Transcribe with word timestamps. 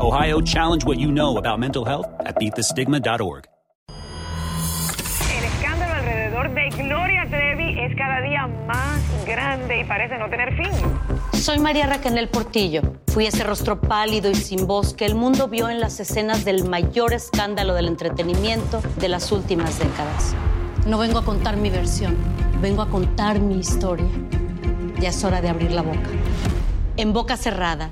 Ohio, 0.00 0.40
challenge 0.40 0.86
what 0.86 0.98
you 0.98 1.12
know 1.12 1.36
about 1.36 1.58
mental 1.58 1.84
health 1.84 2.06
at 2.24 2.34
beatthestigma.org. 2.36 3.44
El 5.36 5.44
escándalo 5.44 5.92
alrededor 5.92 6.54
de 6.54 6.70
Gloria 6.70 7.26
Trevi 7.28 7.78
es 7.78 7.94
cada 7.96 8.22
día 8.22 8.46
más 8.66 9.02
grande 9.26 9.80
y 9.80 9.84
parece 9.84 10.16
no 10.16 10.30
tener 10.30 10.56
fin. 10.56 10.70
Soy 11.38 11.58
María 11.58 11.86
Raquel 11.86 12.30
Portillo. 12.30 12.80
Fui 13.08 13.26
ese 13.26 13.44
rostro 13.44 13.82
pálido 13.82 14.30
y 14.30 14.36
sin 14.36 14.66
voz 14.66 14.94
que 14.94 15.04
el 15.04 15.14
mundo 15.14 15.48
vio 15.48 15.68
en 15.68 15.80
las 15.80 16.00
escenas 16.00 16.46
del 16.46 16.64
mayor 16.64 17.12
escándalo 17.12 17.74
del 17.74 17.86
entretenimiento 17.86 18.80
de 18.96 19.08
las 19.10 19.30
últimas 19.32 19.78
décadas. 19.78 20.34
No 20.86 20.96
vengo 20.96 21.18
a 21.18 21.24
contar 21.26 21.58
mi 21.58 21.68
versión, 21.68 22.16
vengo 22.62 22.80
a 22.80 22.88
contar 22.88 23.38
mi 23.38 23.58
historia. 23.58 24.08
Ya 24.98 25.10
es 25.10 25.22
hora 25.24 25.42
de 25.42 25.50
abrir 25.50 25.72
la 25.72 25.82
boca. 25.82 26.08
En 26.96 27.12
boca 27.12 27.36
cerrada. 27.36 27.90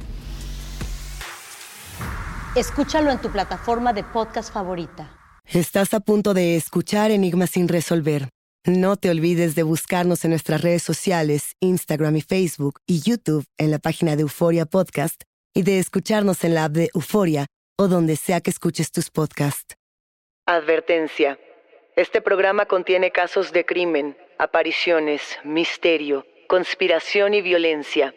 Escúchalo 2.59 3.13
en 3.13 3.21
tu 3.21 3.31
plataforma 3.31 3.93
de 3.93 4.03
podcast 4.03 4.53
favorita. 4.53 5.17
Estás 5.45 5.95
a 5.95 6.01
punto 6.01 6.35
de 6.35 6.57
escuchar 6.57 7.13
Enigmas 7.13 7.51
sin 7.51 7.69
resolver. 7.69 8.31
No 8.67 8.97
te 8.97 9.11
olvides 9.11 9.55
de 9.55 9.63
buscarnos 9.63 10.25
en 10.25 10.31
nuestras 10.31 10.63
redes 10.63 10.83
sociales, 10.83 11.55
Instagram 11.61 12.17
y 12.17 12.21
Facebook 12.21 12.81
y 12.85 13.01
YouTube 13.01 13.45
en 13.59 13.71
la 13.71 13.79
página 13.79 14.17
de 14.17 14.23
Euforia 14.23 14.67
Podcast 14.67 15.23
y 15.55 15.63
de 15.63 15.79
escucharnos 15.79 16.43
en 16.43 16.55
la 16.57 16.65
app 16.65 16.73
de 16.73 16.91
Euforia 16.95 17.47
o 17.79 17.87
donde 17.87 18.17
sea 18.17 18.41
que 18.41 18.51
escuches 18.51 18.91
tus 18.91 19.09
podcasts. 19.09 19.77
Advertencia. 20.45 21.39
Este 21.95 22.21
programa 22.21 22.67
contiene 22.67 23.13
casos 23.13 23.53
de 23.53 23.65
crimen, 23.65 24.17
apariciones, 24.37 25.23
misterio, 25.45 26.27
conspiración 26.49 27.35
y 27.35 27.41
violencia. 27.41 28.17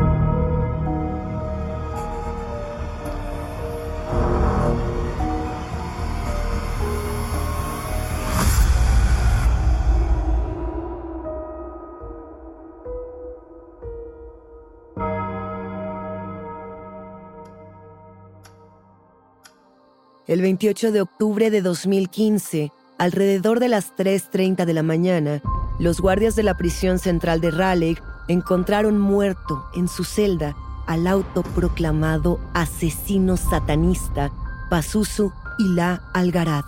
El 20.31 20.41
28 20.41 20.93
de 20.93 21.01
octubre 21.01 21.51
de 21.51 21.61
2015, 21.61 22.71
alrededor 22.97 23.59
de 23.59 23.67
las 23.67 23.93
3.30 23.97 24.63
de 24.63 24.73
la 24.73 24.81
mañana, 24.81 25.41
los 25.77 25.99
guardias 25.99 26.37
de 26.37 26.43
la 26.43 26.55
prisión 26.55 26.99
central 26.99 27.41
de 27.41 27.51
Raleigh 27.51 27.97
encontraron 28.29 28.97
muerto 28.97 29.65
en 29.75 29.89
su 29.89 30.05
celda 30.05 30.55
al 30.87 31.05
autoproclamado 31.05 32.39
asesino 32.53 33.35
satanista 33.35 34.31
Pazuzu 34.69 35.33
Ilá 35.59 36.01
Algarad. 36.13 36.63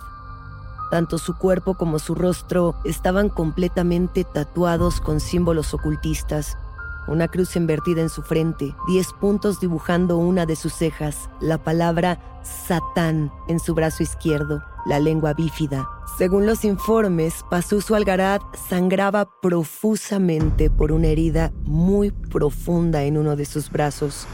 Tanto 0.90 1.16
su 1.16 1.34
cuerpo 1.34 1.72
como 1.72 1.98
su 1.98 2.14
rostro 2.14 2.74
estaban 2.84 3.30
completamente 3.30 4.24
tatuados 4.24 5.00
con 5.00 5.20
símbolos 5.20 5.72
ocultistas. 5.72 6.58
Una 7.06 7.28
cruz 7.28 7.54
invertida 7.56 8.00
en 8.00 8.08
su 8.08 8.22
frente, 8.22 8.74
diez 8.88 9.12
puntos 9.20 9.60
dibujando 9.60 10.16
una 10.16 10.46
de 10.46 10.56
sus 10.56 10.72
cejas, 10.72 11.28
la 11.40 11.62
palabra 11.62 12.40
Satán 12.42 13.30
en 13.48 13.60
su 13.60 13.74
brazo 13.74 14.02
izquierdo, 14.02 14.62
la 14.86 15.00
lengua 15.00 15.34
bífida. 15.34 15.86
Según 16.16 16.46
los 16.46 16.64
informes, 16.64 17.44
Pazuzu 17.50 17.94
Algarad 17.94 18.40
sangraba 18.68 19.28
profusamente 19.42 20.70
por 20.70 20.92
una 20.92 21.08
herida 21.08 21.52
muy 21.64 22.10
profunda 22.10 23.02
en 23.02 23.18
uno 23.18 23.36
de 23.36 23.44
sus 23.44 23.70
brazos. 23.70 24.26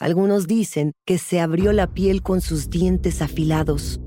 Algunos 0.00 0.46
dicen 0.46 0.92
que 1.04 1.18
se 1.18 1.40
abrió 1.40 1.72
la 1.72 1.86
piel 1.86 2.22
con 2.22 2.40
sus 2.40 2.70
dientes 2.70 3.22
afilados. 3.22 4.00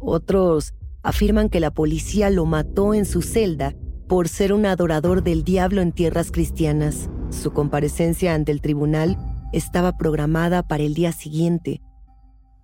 Otros 0.00 0.74
afirman 1.02 1.48
que 1.48 1.60
la 1.60 1.70
policía 1.70 2.30
lo 2.30 2.46
mató 2.46 2.94
en 2.94 3.06
su 3.06 3.22
celda 3.22 3.74
por 4.08 4.28
ser 4.28 4.52
un 4.52 4.66
adorador 4.66 5.22
del 5.22 5.44
diablo 5.44 5.82
en 5.82 5.92
tierras 5.92 6.32
cristianas. 6.32 7.08
Su 7.30 7.52
comparecencia 7.52 8.34
ante 8.34 8.50
el 8.50 8.60
tribunal 8.60 9.16
estaba 9.52 9.96
programada 9.96 10.62
para 10.62 10.82
el 10.82 10.94
día 10.94 11.12
siguiente. 11.12 11.80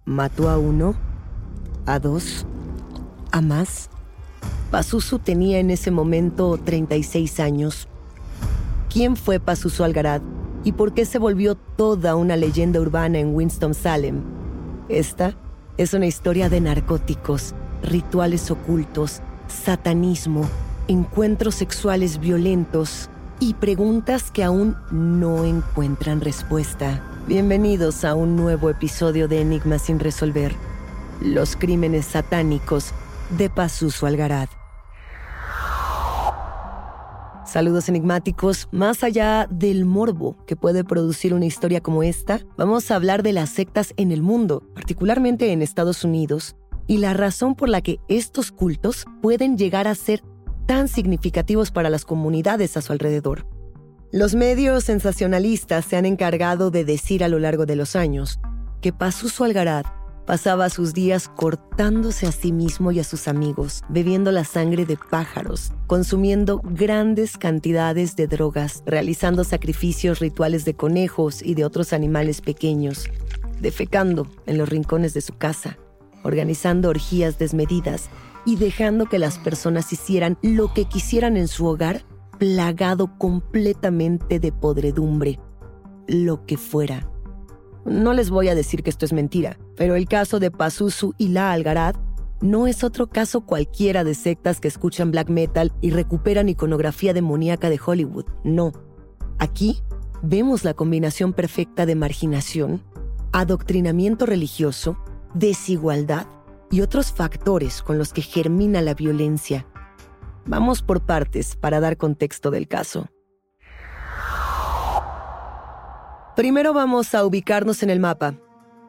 ¿Mató 0.05 0.49
a 0.51 0.59
uno? 0.59 0.95
¿A 1.87 2.01
dos? 2.01 2.47
¿A 3.31 3.41
más? 3.41 3.91
Pazuzu 4.71 5.21
tenía 5.21 5.61
en 5.61 5.71
ese 5.71 5.93
momento 5.93 6.59
36 6.59 7.39
años. 7.41 7.89
¿Quién 8.93 9.17
fue 9.17 9.39
Pazuzu 9.39 9.85
Algarad 9.85 10.21
y 10.65 10.73
por 10.73 10.95
qué 10.95 11.05
se 11.05 11.19
volvió 11.19 11.55
toda 11.55 12.17
una 12.17 12.37
leyenda 12.37 12.81
urbana 12.81 13.19
en 13.19 13.35
Winston-Salem? 13.35 14.23
Esta 14.89 15.37
es 15.77 15.95
una 15.95 16.07
historia 16.07 16.49
de 16.49 16.61
narcóticos, 16.61 17.55
rituales 17.83 18.51
ocultos, 18.51 19.23
satanismo, 19.47 20.49
encuentros 20.89 21.55
sexuales 21.55 22.19
violentos 22.19 23.11
y 23.39 23.55
preguntas 23.55 24.31
que 24.31 24.45
aún 24.45 24.77
no 24.91 25.45
encuentran 25.45 26.21
respuesta. 26.21 27.03
Bienvenidos 27.27 28.05
a 28.05 28.15
un 28.15 28.37
nuevo 28.37 28.71
episodio 28.71 29.29
de 29.29 29.41
Enigmas 29.41 29.83
sin 29.83 29.99
resolver. 29.99 30.55
Los 31.21 31.57
crímenes 31.57 32.07
satánicos 32.07 32.93
de 33.37 33.51
Pazuzu 33.51 34.07
Algarad. 34.07 34.49
Saludos 37.45 37.89
enigmáticos. 37.89 38.69
Más 38.71 39.03
allá 39.05 39.47
del 39.51 39.85
morbo 39.85 40.37
que 40.47 40.57
puede 40.57 40.85
producir 40.85 41.33
una 41.33 41.47
historia 41.47 41.81
como 41.81 42.03
esta, 42.03 42.41
vamos 42.57 42.91
a 42.91 42.97
hablar 42.97 43.23
de 43.23 43.33
las 43.33 43.51
sectas 43.51 43.95
en 43.97 44.13
el 44.13 44.23
mundo, 44.23 44.63
particularmente 44.75 45.53
en 45.53 45.63
Estados 45.63 46.05
Unidos, 46.05 46.57
y 46.87 46.99
la 46.99 47.15
razón 47.15 47.55
por 47.55 47.69
la 47.69 47.81
que 47.81 47.99
estos 48.09 48.53
cultos 48.53 49.05
pueden 49.23 49.57
llegar 49.57 49.89
a 49.89 49.95
ser 49.95 50.23
tan 50.67 50.89
significativos 50.89 51.71
para 51.71 51.91
las 51.91 52.05
comunidades 52.05 52.77
a 52.77 52.83
su 52.83 52.93
alrededor. 52.93 53.47
Los 54.13 54.35
medios 54.35 54.85
sensacionalistas 54.85 55.85
se 55.85 55.97
han 55.97 56.07
encargado 56.07 56.71
de 56.71 56.85
decir 56.85 57.25
a 57.25 57.29
lo 57.29 57.39
largo 57.39 57.67
de 57.67 57.77
los 57.77 57.97
años 57.97 58.41
que 58.81 58.93
Pazuzu 58.93 59.45
Algarad 59.45 59.87
Pasaba 60.27 60.69
sus 60.71 60.93
días 60.93 61.29
cortándose 61.29 62.27
a 62.27 62.33
sí 62.33 62.51
mismo 62.51 62.91
y 62.91 62.99
a 62.99 63.05
sus 63.05 63.29
amigos, 63.29 63.85
bebiendo 63.89 64.33
la 64.33 64.43
sangre 64.43 64.85
de 64.85 64.97
pájaros, 64.97 65.73
consumiendo 65.87 66.61
grandes 66.65 67.39
cantidades 67.39 68.17
de 68.17 68.27
drogas, 68.27 68.83
realizando 68.87 69.45
sacrificios 69.45 70.19
rituales 70.19 70.65
de 70.65 70.75
conejos 70.75 71.43
y 71.43 71.55
de 71.55 71.65
otros 71.65 71.93
animales 71.93 72.41
pequeños, 72.41 73.09
defecando 73.61 74.27
en 74.47 74.59
los 74.59 74.69
rincones 74.69 75.15
de 75.15 75.21
su 75.21 75.35
casa, 75.35 75.79
organizando 76.25 76.89
orgías 76.89 77.39
desmedidas 77.39 78.11
y 78.47 78.57
dejando 78.57 79.07
que 79.07 79.19
las 79.19 79.39
personas 79.39 79.93
hicieran 79.93 80.39
lo 80.41 80.73
que 80.73 80.87
quisieran 80.87 81.37
en 81.37 81.49
su 81.49 81.67
hogar, 81.67 82.07
plagado 82.39 83.19
completamente 83.19 84.39
de 84.39 84.53
podredumbre, 84.53 85.39
lo 86.07 86.47
que 86.47 86.57
fuera. 86.57 87.11
No 87.85 88.15
les 88.15 88.31
voy 88.31 88.49
a 88.49 88.55
decir 88.55 88.83
que 88.83 88.91
esto 88.91 89.05
es 89.05 89.13
mentira, 89.13 89.59
pero 89.77 89.97
el 89.97 90.09
caso 90.09 90.39
de 90.39 90.51
Pazuzu 90.51 91.15
y 91.19 91.29
la 91.29 91.53
Algarad 91.53 91.97
no 92.41 92.67
es 92.67 92.85
otro 92.85 93.09
caso 93.09 93.43
cualquiera 93.43 94.05
de 94.05 94.15
sectas 94.15 94.61
que 94.61 94.69
escuchan 94.69 95.11
black 95.11 95.29
metal 95.29 95.73
y 95.81 95.91
recuperan 95.91 96.49
iconografía 96.49 97.13
demoníaca 97.15 97.69
de 97.69 97.81
Hollywood. 97.85 98.27
No. 98.45 98.73
Aquí 99.39 99.83
vemos 100.23 100.65
la 100.65 100.75
combinación 100.75 101.33
perfecta 101.33 101.85
de 101.85 101.95
marginación, 101.95 102.83
adoctrinamiento 103.33 104.25
religioso, 104.25 104.99
desigualdad 105.35 106.27
y 106.71 106.81
otros 106.81 107.13
factores 107.13 107.83
con 107.83 107.99
los 107.99 108.13
que 108.13 108.23
germina 108.23 108.81
la 108.83 108.95
violencia. 108.95 109.67
Vamos 110.45 110.83
por 110.83 111.01
partes 111.01 111.57
para 111.57 111.81
dar 111.81 111.97
contexto 111.97 112.51
del 112.51 112.69
caso. 112.69 113.09
Primero 116.37 116.73
vamos 116.75 117.15
a 117.15 117.25
ubicarnos 117.25 117.83
en 117.83 117.91
el 117.91 117.99
mapa. 117.99 118.35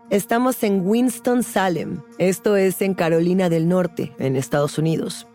Estamos 0.09 0.63
en 0.63 0.87
Winston-Salem, 0.87 2.01
esto 2.17 2.55
es 2.55 2.81
en 2.81 2.93
Carolina 2.93 3.49
del 3.49 3.67
Norte, 3.67 4.13
en 4.19 4.35
Estados 4.35 4.77
Unidos. 4.77 5.27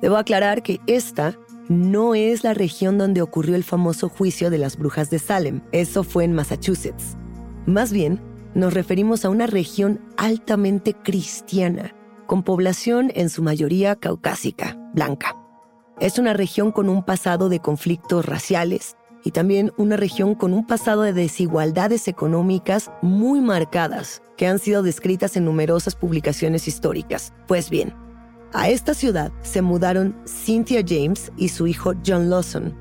Debo 0.00 0.16
aclarar 0.16 0.62
que 0.62 0.80
esta 0.86 1.36
no 1.68 2.14
es 2.14 2.44
la 2.44 2.54
región 2.54 2.98
donde 2.98 3.22
ocurrió 3.22 3.56
el 3.56 3.64
famoso 3.64 4.08
juicio 4.08 4.50
de 4.50 4.58
las 4.58 4.76
brujas 4.76 5.10
de 5.10 5.18
Salem, 5.18 5.60
eso 5.72 6.04
fue 6.04 6.24
en 6.24 6.32
Massachusetts. 6.32 7.16
Más 7.66 7.92
bien, 7.92 8.20
nos 8.56 8.72
referimos 8.72 9.26
a 9.26 9.28
una 9.28 9.46
región 9.46 10.00
altamente 10.16 10.94
cristiana, 10.94 11.94
con 12.26 12.42
población 12.42 13.12
en 13.14 13.28
su 13.28 13.42
mayoría 13.42 13.96
caucásica, 13.96 14.78
blanca. 14.94 15.36
Es 16.00 16.18
una 16.18 16.32
región 16.32 16.72
con 16.72 16.88
un 16.88 17.04
pasado 17.04 17.50
de 17.50 17.60
conflictos 17.60 18.24
raciales, 18.24 18.96
y 19.24 19.32
también 19.32 19.72
una 19.76 19.96
región 19.96 20.34
con 20.34 20.54
un 20.54 20.66
pasado 20.66 21.02
de 21.02 21.12
desigualdades 21.12 22.08
económicas 22.08 22.90
muy 23.02 23.40
marcadas 23.40 24.22
que 24.38 24.46
han 24.46 24.58
sido 24.58 24.82
descritas 24.82 25.36
en 25.36 25.44
numerosas 25.44 25.94
publicaciones 25.94 26.66
históricas. 26.66 27.34
Pues 27.46 27.68
bien, 27.68 27.92
a 28.54 28.70
esta 28.70 28.94
ciudad 28.94 29.32
se 29.42 29.60
mudaron 29.60 30.16
Cynthia 30.26 30.82
James 30.86 31.30
y 31.36 31.48
su 31.48 31.66
hijo 31.66 31.92
John 32.06 32.30
Lawson. 32.30 32.74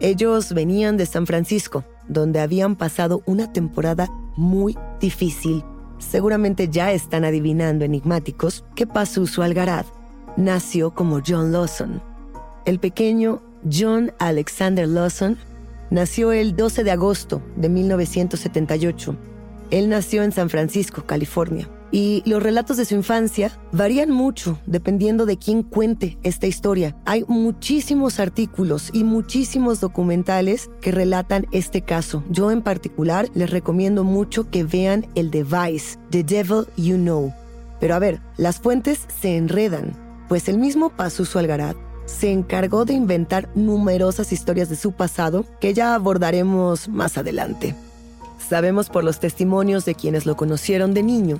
Ellos 0.00 0.54
venían 0.54 0.96
de 0.96 1.04
San 1.04 1.26
Francisco, 1.26 1.84
donde 2.08 2.40
habían 2.40 2.76
pasado 2.76 3.22
una 3.26 3.52
temporada 3.52 4.08
muy 4.36 4.76
difícil. 5.00 5.64
Seguramente 5.98 6.68
ya 6.68 6.92
están 6.92 7.24
adivinando 7.24 7.84
enigmáticos 7.84 8.64
que 8.74 8.86
Pazuzu 8.86 9.42
Algarad 9.42 9.86
nació 10.36 10.94
como 10.94 11.20
John 11.26 11.52
Lawson. 11.52 12.02
El 12.64 12.78
pequeño 12.78 13.42
John 13.70 14.12
Alexander 14.18 14.86
Lawson 14.86 15.36
Nació 15.90 16.32
el 16.32 16.54
12 16.54 16.84
de 16.84 16.90
agosto 16.90 17.42
de 17.56 17.70
1978. 17.70 19.16
Él 19.70 19.88
nació 19.88 20.22
en 20.22 20.32
San 20.32 20.50
Francisco, 20.50 21.04
California. 21.06 21.68
Y 21.90 22.22
los 22.26 22.42
relatos 22.42 22.76
de 22.76 22.84
su 22.84 22.94
infancia 22.94 23.50
varían 23.72 24.10
mucho 24.10 24.58
dependiendo 24.66 25.24
de 25.24 25.38
quién 25.38 25.62
cuente 25.62 26.18
esta 26.22 26.46
historia. 26.46 26.94
Hay 27.06 27.24
muchísimos 27.28 28.20
artículos 28.20 28.90
y 28.92 29.04
muchísimos 29.04 29.80
documentales 29.80 30.70
que 30.80 30.92
relatan 30.92 31.46
este 31.50 31.82
caso. 31.82 32.22
Yo 32.28 32.50
en 32.50 32.62
particular 32.62 33.28
les 33.34 33.50
recomiendo 33.50 34.04
mucho 34.04 34.50
que 34.50 34.64
vean 34.64 35.06
el 35.14 35.30
device, 35.30 35.98
The 36.10 36.24
Devil 36.24 36.66
You 36.76 36.96
Know. 36.96 37.32
Pero 37.80 37.94
a 37.94 37.98
ver, 37.98 38.20
las 38.36 38.58
fuentes 38.58 39.06
se 39.20 39.36
enredan, 39.36 39.92
pues 40.28 40.48
el 40.48 40.58
mismo 40.58 40.90
Pazuzu 40.90 41.38
Algarad 41.38 41.76
se 42.04 42.32
encargó 42.32 42.84
de 42.84 42.94
inventar 42.94 43.48
numerosas 43.54 44.32
historias 44.32 44.68
de 44.68 44.76
su 44.76 44.92
pasado 44.92 45.44
que 45.60 45.74
ya 45.74 45.94
abordaremos 45.94 46.88
más 46.88 47.18
adelante. 47.18 47.74
Sabemos 48.48 48.88
por 48.88 49.04
los 49.04 49.20
testimonios 49.20 49.84
de 49.84 49.94
quienes 49.94 50.24
lo 50.24 50.36
conocieron 50.36 50.94
de 50.94 51.02
niño 51.02 51.38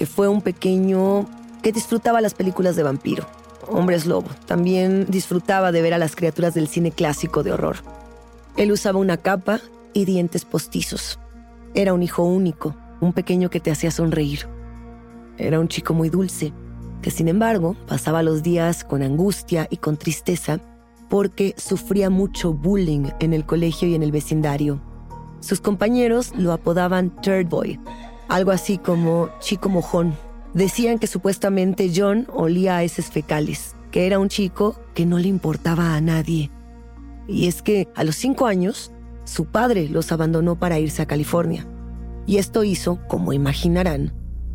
que 0.00 0.06
fue 0.06 0.28
un 0.28 0.40
pequeño 0.40 1.26
que 1.62 1.72
disfrutaba 1.72 2.22
las 2.22 2.32
películas 2.32 2.74
de 2.74 2.82
vampiro, 2.82 3.26
hombres 3.68 4.06
lobo. 4.06 4.30
También 4.46 5.04
disfrutaba 5.10 5.72
de 5.72 5.82
ver 5.82 5.92
a 5.92 5.98
las 5.98 6.16
criaturas 6.16 6.54
del 6.54 6.68
cine 6.68 6.90
clásico 6.90 7.42
de 7.42 7.52
horror. 7.52 7.76
Él 8.56 8.72
usaba 8.72 8.98
una 8.98 9.18
capa 9.18 9.60
y 9.92 10.06
dientes 10.06 10.46
postizos. 10.46 11.18
Era 11.74 11.92
un 11.92 12.02
hijo 12.02 12.22
único, 12.22 12.74
un 13.02 13.12
pequeño 13.12 13.50
que 13.50 13.60
te 13.60 13.70
hacía 13.70 13.90
sonreír. 13.90 14.48
Era 15.36 15.60
un 15.60 15.68
chico 15.68 15.92
muy 15.92 16.08
dulce, 16.08 16.54
que 17.02 17.10
sin 17.10 17.28
embargo 17.28 17.76
pasaba 17.86 18.22
los 18.22 18.42
días 18.42 18.84
con 18.84 19.02
angustia 19.02 19.68
y 19.68 19.76
con 19.76 19.98
tristeza 19.98 20.60
porque 21.10 21.54
sufría 21.58 22.08
mucho 22.08 22.54
bullying 22.54 23.10
en 23.20 23.34
el 23.34 23.44
colegio 23.44 23.86
y 23.86 23.94
en 23.94 24.02
el 24.02 24.12
vecindario. 24.12 24.80
Sus 25.40 25.60
compañeros 25.60 26.32
lo 26.38 26.54
apodaban 26.54 27.10
Third 27.20 27.50
Boy, 27.50 27.78
algo 28.30 28.52
así 28.52 28.78
como 28.78 29.28
chico 29.40 29.68
mojón. 29.68 30.14
Decían 30.54 30.98
que 30.98 31.08
supuestamente 31.08 31.90
John 31.94 32.26
olía 32.32 32.76
a 32.76 32.84
heces 32.84 33.10
fecales, 33.10 33.74
que 33.90 34.06
era 34.06 34.18
un 34.18 34.28
chico 34.28 34.80
que 34.94 35.04
no 35.04 35.18
le 35.18 35.28
importaba 35.28 35.94
a 35.94 36.00
nadie. 36.00 36.50
Y 37.28 37.48
es 37.48 37.60
que 37.60 37.88
a 37.94 38.04
los 38.04 38.16
cinco 38.16 38.46
años, 38.46 38.92
su 39.24 39.46
padre 39.46 39.88
los 39.88 40.12
abandonó 40.12 40.58
para 40.58 40.78
irse 40.78 41.02
a 41.02 41.06
California. 41.06 41.66
Y 42.26 42.38
esto 42.38 42.62
hizo, 42.62 43.00
como 43.08 43.32
imaginarán, 43.32 44.12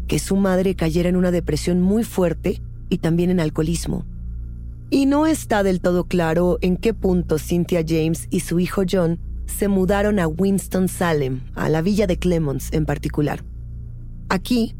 que 0.07 0.19
su 0.19 0.38
madre 0.38 0.75
cayera 0.75 1.10
en 1.10 1.18
una 1.18 1.31
depresión 1.31 1.81
muy 1.81 2.04
fuerte 2.04 2.62
y 2.89 3.00
también 3.00 3.30
en 3.30 3.42
alcoholismo. 3.42 4.06
Y 4.89 5.06
no 5.06 5.25
está 5.25 5.63
del 5.63 5.81
todo 5.81 6.06
claro 6.06 6.60
en 6.62 6.78
qué 6.78 6.94
punto 6.94 7.39
Cynthia 7.39 7.83
James 7.86 8.28
y 8.30 8.42
su 8.42 8.60
hijo 8.60 8.83
John 8.89 9.19
se 9.48 9.68
mudaron 9.68 10.19
a 10.19 10.28
Winston-Salem, 10.28 11.42
a 11.56 11.68
la 11.68 11.81
villa 11.81 12.07
de 12.07 12.18
Clemons 12.18 12.71
en 12.71 12.86
particular. 12.86 13.44
Aquí 14.35 14.75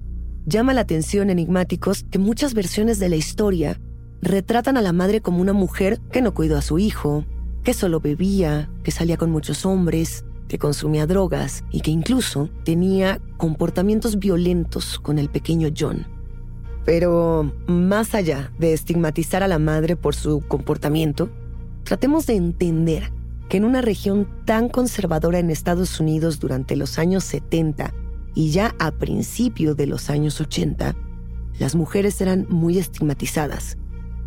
llama 0.45 0.73
la 0.73 0.81
atención 0.81 1.29
enigmáticos 1.29 2.03
que 2.11 2.19
muchas 2.19 2.53
versiones 2.53 2.99
de 2.99 3.07
la 3.07 3.15
historia 3.15 3.79
retratan 4.21 4.75
a 4.75 4.81
la 4.81 4.91
madre 4.91 5.21
como 5.21 5.39
una 5.39 5.53
mujer 5.53 6.01
que 6.11 6.21
no 6.21 6.33
cuidó 6.33 6.57
a 6.57 6.61
su 6.61 6.77
hijo, 6.77 7.23
que 7.63 7.73
solo 7.73 8.01
bebía, 8.01 8.69
que 8.83 8.91
salía 8.91 9.15
con 9.15 9.31
muchos 9.31 9.65
hombres, 9.65 10.25
que 10.49 10.59
consumía 10.59 11.07
drogas 11.07 11.63
y 11.71 11.79
que 11.79 11.91
incluso 11.91 12.49
tenía 12.65 13.21
comportamientos 13.38 14.19
violentos 14.19 15.00
con 15.00 15.19
el 15.19 15.29
pequeño 15.29 15.69
John. 15.74 16.05
Pero 16.83 17.50
más 17.65 18.13
allá 18.13 18.51
de 18.59 18.74
estigmatizar 18.74 19.41
a 19.41 19.47
la 19.47 19.57
madre 19.57 19.95
por 19.95 20.15
su 20.15 20.41
comportamiento, 20.45 21.29
tratemos 21.85 22.25
de 22.25 22.35
entender 22.35 23.13
que 23.47 23.55
en 23.55 23.63
una 23.63 23.81
región 23.81 24.27
tan 24.43 24.67
conservadora 24.67 25.39
en 25.39 25.50
Estados 25.50 26.01
Unidos 26.01 26.41
durante 26.41 26.75
los 26.75 27.00
años 27.00 27.24
70 27.24 27.93
y 28.36 28.51
ya 28.51 28.75
a 28.77 28.92
principios 28.92 29.75
de 29.77 29.88
los 29.88 30.10
años 30.10 30.39
80, 30.39 30.96
las 31.58 31.74
mujeres 31.74 32.20
eran 32.22 32.46
muy 32.50 32.77
estigmatizadas. 32.77 33.77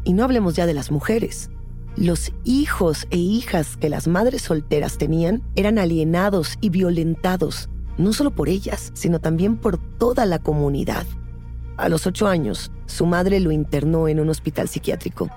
Y 0.02 0.14
no 0.14 0.24
hablemos 0.24 0.56
ya 0.56 0.66
de 0.66 0.74
las 0.74 0.90
mujeres, 0.90 1.50
los 1.96 2.32
hijos 2.44 3.06
e 3.10 3.16
hijas 3.16 3.76
que 3.76 3.88
las 3.88 4.06
madres 4.06 4.42
solteras 4.42 4.98
tenían 4.98 5.42
eran 5.56 5.78
alienados 5.78 6.56
y 6.60 6.70
violentados, 6.70 7.68
no 7.98 8.12
solo 8.12 8.30
por 8.30 8.48
ellas, 8.48 8.92
sino 8.94 9.20
también 9.20 9.56
por 9.56 9.78
toda 9.98 10.24
la 10.24 10.38
comunidad. 10.38 11.06
A 11.76 11.88
los 11.88 12.06
ocho 12.06 12.26
años, 12.28 12.70
su 12.86 13.04
madre 13.04 13.40
lo 13.40 13.52
internó 13.52 14.08
en 14.08 14.20
un 14.20 14.30
hospital 14.30 14.68
psiquiátrico. 14.68 15.28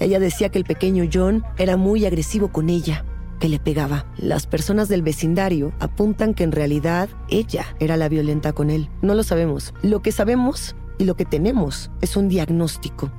Ella 0.00 0.18
decía 0.18 0.48
que 0.48 0.58
el 0.58 0.64
pequeño 0.64 1.08
John 1.12 1.44
era 1.58 1.76
muy 1.76 2.04
agresivo 2.04 2.48
con 2.48 2.70
ella, 2.70 3.04
que 3.42 3.50
le 3.50 3.58
pegaba. 3.58 4.06
Las 4.16 4.46
personas 4.46 4.88
del 4.88 5.02
vecindario 5.02 5.74
apuntan 5.80 6.32
que 6.32 6.44
en 6.44 6.52
realidad 6.52 7.10
ella 7.28 7.66
era 7.78 7.98
la 7.98 8.08
violenta 8.08 8.54
con 8.54 8.70
él. 8.70 8.88
No 9.02 9.14
lo 9.14 9.22
sabemos. 9.22 9.74
Lo 9.82 10.00
que 10.00 10.12
sabemos 10.12 10.76
y 10.96 11.04
lo 11.04 11.16
que 11.16 11.26
tenemos 11.26 11.90
es 12.00 12.16
un 12.16 12.30
diagnóstico 12.30 13.10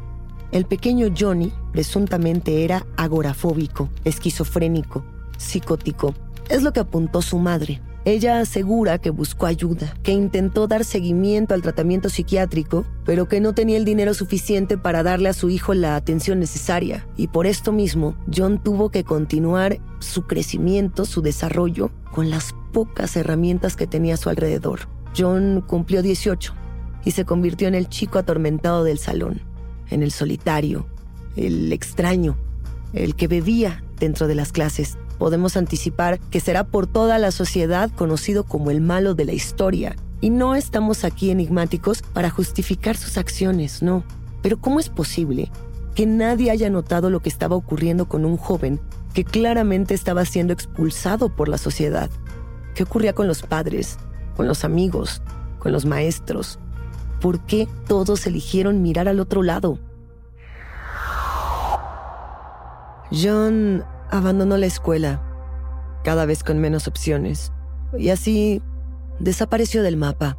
el 0.53 0.65
pequeño 0.65 1.07
Johnny 1.17 1.51
presuntamente 1.71 2.63
era 2.63 2.85
agorafóbico, 2.95 3.89
esquizofrénico, 4.03 5.03
psicótico. 5.35 6.13
Es 6.47 6.61
lo 6.61 6.71
que 6.73 6.79
apuntó 6.79 7.23
su 7.23 7.39
madre. 7.39 7.81
Ella 8.05 8.41
asegura 8.41 8.97
que 8.97 9.11
buscó 9.11 9.45
ayuda, 9.45 9.93
que 10.03 10.11
intentó 10.11 10.67
dar 10.67 10.83
seguimiento 10.83 11.53
al 11.53 11.61
tratamiento 11.61 12.09
psiquiátrico, 12.09 12.85
pero 13.05 13.29
que 13.29 13.39
no 13.39 13.53
tenía 13.53 13.77
el 13.77 13.85
dinero 13.85 14.13
suficiente 14.13 14.77
para 14.77 15.03
darle 15.03 15.29
a 15.29 15.33
su 15.33 15.49
hijo 15.49 15.73
la 15.73 15.95
atención 15.95 16.39
necesaria. 16.39 17.07
Y 17.15 17.27
por 17.27 17.47
esto 17.47 17.71
mismo, 17.71 18.17
John 18.33 18.61
tuvo 18.61 18.89
que 18.89 19.05
continuar 19.05 19.79
su 19.99 20.23
crecimiento, 20.23 21.05
su 21.05 21.21
desarrollo, 21.21 21.91
con 22.11 22.29
las 22.29 22.53
pocas 22.73 23.15
herramientas 23.15 23.77
que 23.77 23.87
tenía 23.87 24.15
a 24.15 24.17
su 24.17 24.29
alrededor. 24.29 24.81
John 25.17 25.63
cumplió 25.65 26.01
18 26.01 26.53
y 27.05 27.11
se 27.11 27.23
convirtió 27.23 27.69
en 27.69 27.75
el 27.75 27.87
chico 27.87 28.19
atormentado 28.19 28.83
del 28.83 28.97
salón, 28.97 29.41
en 29.89 30.03
el 30.03 30.11
solitario, 30.11 30.87
el 31.37 31.71
extraño, 31.71 32.35
el 32.91 33.15
que 33.15 33.29
bebía 33.29 33.81
dentro 33.97 34.27
de 34.27 34.35
las 34.35 34.51
clases. 34.51 34.97
Podemos 35.17 35.57
anticipar 35.57 36.19
que 36.19 36.39
será 36.39 36.63
por 36.63 36.87
toda 36.87 37.17
la 37.17 37.31
sociedad 37.31 37.89
conocido 37.91 38.43
como 38.43 38.71
el 38.71 38.81
malo 38.81 39.13
de 39.15 39.25
la 39.25 39.33
historia. 39.33 39.95
Y 40.21 40.29
no 40.29 40.55
estamos 40.55 41.03
aquí 41.03 41.31
enigmáticos 41.31 42.01
para 42.01 42.29
justificar 42.29 42.95
sus 42.97 43.17
acciones, 43.17 43.81
no. 43.81 44.03
Pero 44.41 44.59
¿cómo 44.59 44.79
es 44.79 44.89
posible 44.89 45.51
que 45.95 46.05
nadie 46.05 46.51
haya 46.51 46.69
notado 46.69 47.09
lo 47.09 47.19
que 47.19 47.29
estaba 47.29 47.55
ocurriendo 47.55 48.07
con 48.07 48.25
un 48.25 48.37
joven 48.37 48.79
que 49.13 49.23
claramente 49.23 49.93
estaba 49.93 50.25
siendo 50.25 50.53
expulsado 50.53 51.29
por 51.29 51.49
la 51.49 51.57
sociedad? 51.57 52.09
¿Qué 52.73 52.83
ocurría 52.83 53.13
con 53.13 53.27
los 53.27 53.43
padres, 53.43 53.97
con 54.35 54.47
los 54.47 54.63
amigos, 54.63 55.21
con 55.59 55.71
los 55.71 55.85
maestros? 55.85 56.59
¿Por 57.21 57.39
qué 57.41 57.67
todos 57.87 58.25
eligieron 58.25 58.81
mirar 58.81 59.07
al 59.07 59.19
otro 59.19 59.43
lado? 59.43 59.77
John 63.11 63.83
abandonó 64.09 64.57
la 64.57 64.65
escuela, 64.65 65.21
cada 66.03 66.25
vez 66.25 66.43
con 66.43 66.59
menos 66.59 66.87
opciones, 66.87 67.51
y 67.97 68.09
así 68.09 68.61
desapareció 69.19 69.83
del 69.83 69.97
mapa. 69.97 70.37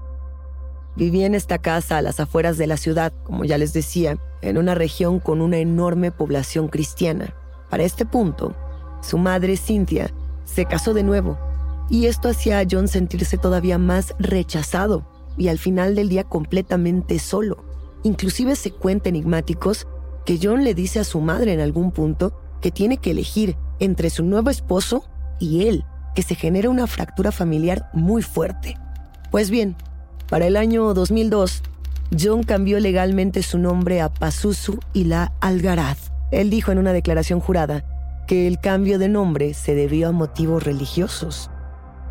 Vivía 0.96 1.26
en 1.26 1.34
esta 1.34 1.58
casa 1.58 1.98
a 1.98 2.02
las 2.02 2.20
afueras 2.20 2.56
de 2.56 2.66
la 2.66 2.76
ciudad, 2.76 3.12
como 3.24 3.44
ya 3.44 3.58
les 3.58 3.72
decía, 3.72 4.16
en 4.42 4.58
una 4.58 4.74
región 4.74 5.18
con 5.18 5.40
una 5.40 5.58
enorme 5.58 6.12
población 6.12 6.68
cristiana. 6.68 7.34
Para 7.70 7.82
este 7.82 8.06
punto, 8.06 8.54
su 9.00 9.18
madre, 9.18 9.56
Cynthia, 9.56 10.10
se 10.44 10.66
casó 10.66 10.94
de 10.94 11.02
nuevo, 11.02 11.38
y 11.90 12.06
esto 12.06 12.28
hacía 12.28 12.60
a 12.60 12.64
John 12.70 12.88
sentirse 12.88 13.38
todavía 13.38 13.78
más 13.78 14.14
rechazado 14.18 15.06
y 15.36 15.48
al 15.48 15.58
final 15.58 15.94
del 15.94 16.08
día 16.08 16.24
completamente 16.24 17.18
solo. 17.18 17.64
Inclusive 18.02 18.56
se 18.56 18.70
cuenta 18.70 19.08
enigmáticos 19.08 19.86
que 20.24 20.38
John 20.40 20.64
le 20.64 20.74
dice 20.74 21.00
a 21.00 21.04
su 21.04 21.20
madre 21.20 21.52
en 21.52 21.60
algún 21.60 21.90
punto 21.90 22.40
que 22.64 22.70
tiene 22.70 22.96
que 22.96 23.10
elegir 23.10 23.58
entre 23.78 24.08
su 24.08 24.24
nuevo 24.24 24.48
esposo 24.48 25.04
y 25.38 25.68
él, 25.68 25.84
que 26.14 26.22
se 26.22 26.34
genera 26.34 26.70
una 26.70 26.86
fractura 26.86 27.30
familiar 27.30 27.90
muy 27.92 28.22
fuerte. 28.22 28.78
Pues 29.30 29.50
bien, 29.50 29.76
para 30.30 30.46
el 30.46 30.56
año 30.56 30.94
2002, 30.94 31.62
John 32.18 32.42
cambió 32.42 32.80
legalmente 32.80 33.42
su 33.42 33.58
nombre 33.58 34.00
a 34.00 34.08
Pazuzu 34.08 34.80
y 34.94 35.04
la 35.04 35.34
Algaraz. 35.42 36.10
Él 36.30 36.48
dijo 36.48 36.72
en 36.72 36.78
una 36.78 36.94
declaración 36.94 37.38
jurada 37.38 37.84
que 38.26 38.46
el 38.46 38.58
cambio 38.58 38.98
de 38.98 39.10
nombre 39.10 39.52
se 39.52 39.74
debió 39.74 40.08
a 40.08 40.12
motivos 40.12 40.62
religiosos. 40.62 41.50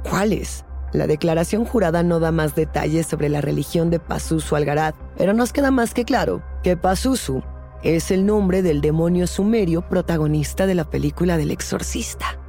¿Cuáles? 0.08 0.66
La 0.92 1.08
declaración 1.08 1.66
jurada 1.66 2.04
no 2.04 2.20
da 2.20 2.32
más 2.32 2.54
detalles 2.54 3.08
sobre 3.08 3.28
la 3.28 3.42
religión 3.42 3.90
de 3.90 4.00
Pazuzu 4.00 4.56
Algaraz, 4.56 4.94
pero 5.18 5.34
nos 5.34 5.52
queda 5.52 5.72
más 5.72 5.96
que 5.96 6.06
claro 6.06 6.44
que 6.62 6.78
Pazuzu 6.78 7.42
es 7.84 8.12
el 8.12 8.26
nombre 8.26 8.62
del 8.62 8.80
demonio 8.80 9.28
sumerio 9.28 9.82
protagonista 9.82 10.66
de 10.66 10.76
la 10.76 10.90
película 10.90 11.38
del 11.38 11.52
exorcista. 11.52 12.40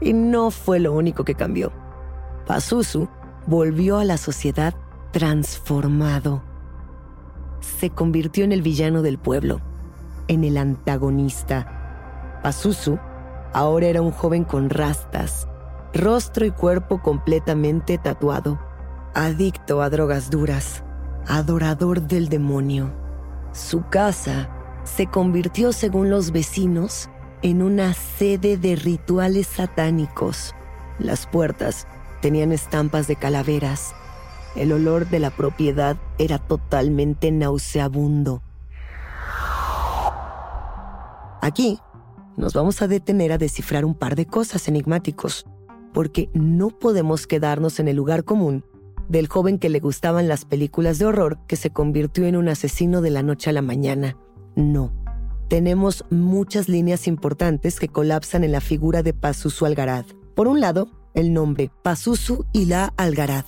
Y 0.00 0.12
no 0.12 0.50
fue 0.52 0.78
lo 0.78 0.92
único 0.92 1.24
que 1.24 1.34
cambió. 1.34 1.72
Pazuzu 2.46 3.08
volvió 3.46 3.98
a 3.98 4.04
la 4.04 4.16
sociedad 4.18 4.74
transformado. 5.10 6.42
Se 7.60 7.90
convirtió 7.90 8.44
en 8.44 8.52
el 8.52 8.62
villano 8.62 9.02
del 9.02 9.18
pueblo, 9.18 9.60
en 10.28 10.44
el 10.44 10.56
antagonista. 10.56 12.40
Pazuzu 12.42 12.98
ahora 13.52 13.86
era 13.86 14.00
un 14.00 14.12
joven 14.12 14.44
con 14.44 14.70
rastas, 14.70 15.48
rostro 15.92 16.46
y 16.46 16.52
cuerpo 16.52 17.02
completamente 17.02 17.98
tatuado, 17.98 18.60
adicto 19.14 19.82
a 19.82 19.90
drogas 19.90 20.30
duras, 20.30 20.84
adorador 21.26 22.02
del 22.02 22.28
demonio. 22.28 23.01
Su 23.52 23.86
casa 23.88 24.48
se 24.84 25.06
convirtió, 25.06 25.72
según 25.72 26.08
los 26.08 26.30
vecinos, 26.32 27.10
en 27.42 27.62
una 27.62 27.92
sede 27.92 28.56
de 28.56 28.76
rituales 28.76 29.46
satánicos. 29.46 30.54
Las 30.98 31.26
puertas 31.26 31.86
tenían 32.22 32.52
estampas 32.52 33.08
de 33.08 33.16
calaveras. 33.16 33.94
El 34.56 34.72
olor 34.72 35.08
de 35.08 35.18
la 35.18 35.30
propiedad 35.30 35.96
era 36.18 36.38
totalmente 36.38 37.30
nauseabundo. 37.30 38.42
Aquí 41.42 41.78
nos 42.36 42.54
vamos 42.54 42.80
a 42.80 42.88
detener 42.88 43.32
a 43.32 43.38
descifrar 43.38 43.84
un 43.84 43.94
par 43.94 44.16
de 44.16 44.26
cosas 44.26 44.66
enigmáticos, 44.68 45.44
porque 45.92 46.30
no 46.32 46.70
podemos 46.70 47.26
quedarnos 47.26 47.80
en 47.80 47.88
el 47.88 47.96
lugar 47.96 48.24
común 48.24 48.64
del 49.08 49.28
joven 49.28 49.58
que 49.58 49.68
le 49.68 49.80
gustaban 49.80 50.28
las 50.28 50.44
películas 50.44 50.98
de 50.98 51.06
horror 51.06 51.38
que 51.46 51.56
se 51.56 51.70
convirtió 51.70 52.26
en 52.26 52.36
un 52.36 52.48
asesino 52.48 53.00
de 53.00 53.10
la 53.10 53.22
noche 53.22 53.50
a 53.50 53.52
la 53.52 53.62
mañana. 53.62 54.16
No. 54.56 54.92
Tenemos 55.48 56.04
muchas 56.10 56.68
líneas 56.68 57.06
importantes 57.06 57.78
que 57.78 57.88
colapsan 57.88 58.44
en 58.44 58.52
la 58.52 58.60
figura 58.60 59.02
de 59.02 59.12
Pazuzu 59.12 59.66
Algarad. 59.66 60.06
Por 60.34 60.48
un 60.48 60.60
lado, 60.60 60.88
el 61.14 61.32
nombre 61.32 61.70
Pazuzu 61.82 62.46
la 62.54 62.86
Algarad. 62.96 63.44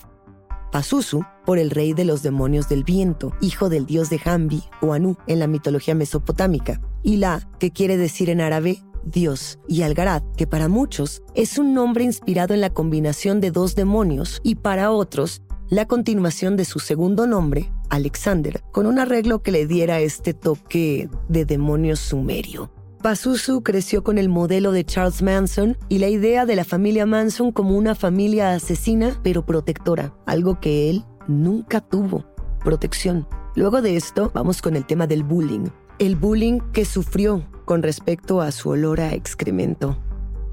Pazuzu 0.71 1.23
por 1.45 1.57
el 1.57 1.71
rey 1.71 1.93
de 1.93 2.05
los 2.05 2.21
demonios 2.21 2.69
del 2.69 2.83
viento, 2.83 3.33
hijo 3.41 3.69
del 3.69 3.85
dios 3.85 4.09
de 4.09 4.19
Hambi 4.23 4.63
o 4.81 4.93
Anu 4.93 5.15
en 5.25 5.39
la 5.39 5.47
mitología 5.47 5.95
mesopotámica. 5.95 6.81
la 7.03 7.47
que 7.59 7.71
quiere 7.71 7.97
decir 7.97 8.29
en 8.29 8.41
árabe 8.41 8.83
Dios, 9.05 9.59
y 9.67 9.83
Algarad, 9.83 10.23
que 10.35 10.47
para 10.47 10.67
muchos 10.67 11.21
es 11.35 11.59
un 11.59 11.73
nombre 11.75 12.03
inspirado 12.03 12.53
en 12.53 12.61
la 12.61 12.71
combinación 12.71 13.39
de 13.39 13.51
dos 13.51 13.75
demonios 13.75 14.41
y 14.43 14.55
para 14.55 14.91
otros 14.91 15.43
la 15.69 15.87
continuación 15.87 16.57
de 16.57 16.65
su 16.65 16.79
segundo 16.79 17.25
nombre, 17.25 17.71
Alexander, 17.89 18.63
con 18.71 18.85
un 18.85 18.99
arreglo 18.99 19.41
que 19.41 19.51
le 19.51 19.65
diera 19.65 19.99
este 19.99 20.33
toque 20.33 21.09
de 21.27 21.45
demonio 21.45 21.95
sumerio. 21.95 22.71
Pazuzu 23.01 23.61
creció 23.63 24.03
con 24.03 24.17
el 24.17 24.29
modelo 24.29 24.71
de 24.71 24.83
Charles 24.83 25.21
Manson 25.21 25.77
y 25.89 25.99
la 25.99 26.09
idea 26.09 26.45
de 26.45 26.55
la 26.55 26.65
familia 26.65 27.05
Manson 27.05 27.51
como 27.51 27.77
una 27.77 27.95
familia 27.95 28.53
asesina 28.53 29.19
pero 29.23 29.45
protectora, 29.45 30.13
algo 30.25 30.59
que 30.59 30.89
él 30.89 31.03
nunca 31.27 31.81
tuvo, 31.81 32.25
protección. 32.63 33.27
Luego 33.55 33.81
de 33.81 33.95
esto, 33.95 34.31
vamos 34.33 34.61
con 34.61 34.75
el 34.75 34.85
tema 34.85 35.07
del 35.07 35.23
bullying. 35.23 35.69
El 35.97 36.15
bullying 36.15 36.59
que 36.73 36.85
sufrió 36.85 37.47
con 37.65 37.83
respecto 37.83 38.41
a 38.41 38.51
su 38.51 38.69
olor 38.69 39.01
a 39.01 39.13
excremento. 39.13 39.97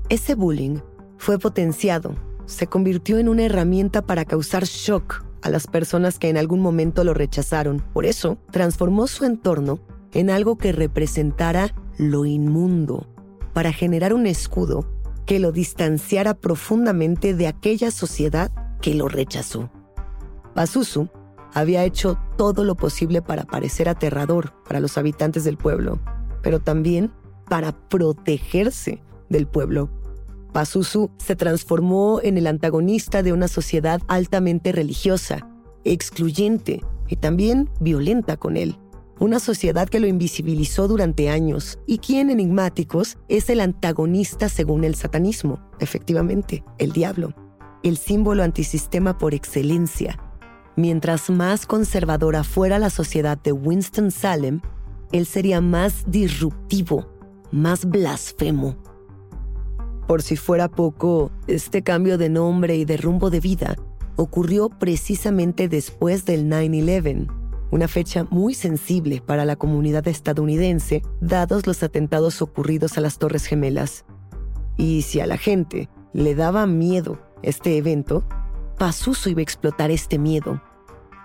Ese 0.09 0.35
bullying 0.35 0.79
fue 1.19 1.39
potenciado 1.39 2.15
se 2.47 2.67
convirtió 2.67 3.19
en 3.19 3.29
una 3.29 3.45
herramienta 3.45 4.03
para 4.03 4.25
causar 4.25 4.65
shock 4.65 5.25
a 5.43 5.51
las 5.51 5.67
personas 5.67 6.19
que 6.19 6.29
en 6.29 6.37
algún 6.37 6.61
momento 6.61 7.05
lo 7.05 7.15
rechazaron. 7.15 7.83
Por 7.93 8.07
eso, 8.07 8.39
transformó 8.51 9.07
su 9.07 9.25
entorno 9.25 9.81
en 10.13 10.31
algo 10.31 10.57
que 10.57 10.73
representara 10.73 11.75
lo 11.99 12.25
inmundo, 12.25 13.07
para 13.53 13.73
generar 13.73 14.15
un 14.15 14.27
escudo 14.27 14.87
que 15.27 15.39
lo 15.39 15.53
distanciara 15.53 16.35
profundamente 16.35 17.35
de 17.35 17.47
aquella 17.47 17.91
sociedad 17.91 18.51
que 18.81 18.95
lo 18.95 19.09
rechazó. 19.09 19.71
Pazuzu 20.55 21.09
había 21.55 21.85
hecho 21.85 22.19
todo 22.37 22.65
lo 22.65 22.75
posible 22.75 23.23
para 23.23 23.45
parecer 23.45 23.89
aterrador 23.89 24.53
para 24.67 24.81
los 24.81 24.99
habitantes 24.99 25.45
del 25.45 25.57
pueblo, 25.57 26.01
pero 26.43 26.61
también 26.61 27.13
para 27.49 27.73
protegerse 27.89 29.03
del 29.29 29.47
pueblo. 29.47 29.91
Pazuzu 30.53 31.11
se 31.19 31.35
transformó 31.35 32.21
en 32.23 32.37
el 32.37 32.47
antagonista 32.47 33.23
de 33.23 33.33
una 33.33 33.49
sociedad 33.49 34.01
altamente 34.07 34.73
religiosa, 34.73 35.49
excluyente 35.85 36.83
y 37.09 37.17
también 37.17 37.71
violenta 37.81 38.37
con 38.37 38.57
él. 38.57 38.79
Una 39.19 39.39
sociedad 39.39 39.89
que 39.89 40.01
lo 40.01 40.07
invisibilizó 40.07 40.89
durante 40.89 41.31
años 41.31 41.79
y 41.87 41.99
quien 41.99 42.31
enigmáticos 42.31 43.19
es 43.29 43.51
el 43.51 43.61
antagonista 43.61 44.49
según 44.49 44.85
el 44.85 44.95
satanismo, 44.95 45.61
efectivamente, 45.79 46.65
el 46.79 46.93
diablo, 46.93 47.35
el 47.83 47.97
símbolo 47.97 48.43
antisistema 48.43 49.19
por 49.19 49.35
excelencia. 49.35 50.19
Mientras 50.77 51.31
más 51.31 51.67
conservadora 51.67 52.45
fuera 52.45 52.79
la 52.79 52.91
sociedad 52.91 53.39
de 53.39 53.53
Winston-Salem, 53.53 54.61
él 55.13 55.27
sería 55.27 55.61
más 55.61 56.05
disruptivo, 56.11 57.07
más 57.53 57.85
blasfemo 57.85 58.77
por 60.07 60.23
si 60.23 60.37
fuera 60.37 60.69
poco, 60.69 61.31
este 61.47 61.83
cambio 61.83 62.19
de 62.19 62.29
nombre 62.29 62.77
y 62.77 62.85
de 62.85 62.97
rumbo 62.97 63.31
de 63.31 63.41
vida 63.41 63.77
ocurrió 64.17 64.69
precisamente 64.69 65.69
después 65.69 66.25
del 66.25 66.49
9-11, 66.49 67.29
una 67.71 67.89
fecha 67.89 68.27
muy 68.31 68.55
sensible 68.55 69.23
para 69.25 69.45
la 69.45 69.57
comunidad 69.57 70.07
estadounidense, 70.07 71.03
dados 71.21 71.67
los 71.67 71.83
atentados 71.83 72.43
ocurridos 72.43 72.99
a 72.99 73.01
las 73.01 73.19
Torres 73.19 73.47
Gemelas. 73.47 74.05
Y 74.77 75.03
si 75.03 75.21
a 75.21 75.27
la 75.27 75.39
gente 75.39 75.89
le 76.13 76.35
daba 76.35 76.67
miedo 76.67 77.19
este 77.43 77.77
evento, 77.79 78.25
Pazuzu 78.79 79.31
iba 79.31 79.41
a 79.41 79.43
explotar 79.43 79.91
este 79.91 80.19
miedo. 80.19 80.63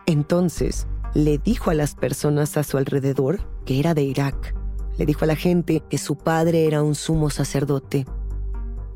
Entonces, 0.06 0.88
le 1.14 1.38
dijo 1.38 1.72
a 1.72 1.74
las 1.74 1.96
personas 1.96 2.56
a 2.56 2.64
su 2.64 2.78
alrededor 2.78 3.40
que 3.66 3.80
era 3.80 3.94
de 3.94 4.04
Irak. 4.04 4.56
Le 4.98 5.06
dijo 5.06 5.26
a 5.26 5.28
la 5.28 5.36
gente 5.36 5.84
que 5.90 5.98
su 5.98 6.18
padre 6.18 6.66
era 6.66 6.82
un 6.82 6.96
sumo 6.96 7.30
sacerdote 7.30 8.06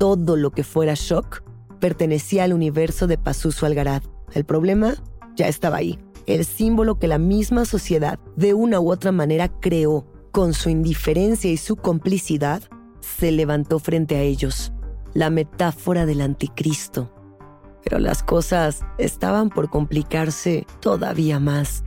todo 0.02 0.34
lo 0.34 0.50
que 0.50 0.64
fuera 0.64 0.94
shock 0.96 1.44
pertenecía 1.78 2.42
al 2.42 2.52
universo 2.52 3.06
de 3.06 3.18
Pazuzu 3.18 3.66
Algarad. 3.66 4.02
El 4.32 4.44
problema 4.44 4.94
ya 5.36 5.46
estaba 5.46 5.76
ahí. 5.76 5.96
el 6.26 6.44
símbolo 6.44 6.98
que 6.98 7.06
la 7.06 7.18
misma 7.18 7.64
sociedad 7.66 8.18
de 8.34 8.52
una 8.52 8.80
u 8.80 8.90
otra 8.90 9.12
manera 9.12 9.46
creó 9.60 10.04
con 10.32 10.54
su 10.54 10.70
indiferencia 10.70 11.52
y 11.52 11.56
su 11.56 11.76
complicidad, 11.76 12.64
se 12.98 13.30
levantó 13.30 13.78
frente 13.78 14.16
a 14.16 14.22
ellos, 14.22 14.72
la 15.14 15.30
metáfora 15.30 16.04
del 16.04 16.20
anticristo. 16.20 17.14
Pero 17.84 18.00
las 18.00 18.24
cosas 18.24 18.80
estaban 18.98 19.50
por 19.50 19.70
complicarse 19.70 20.66
todavía 20.80 21.38
más. 21.38 21.84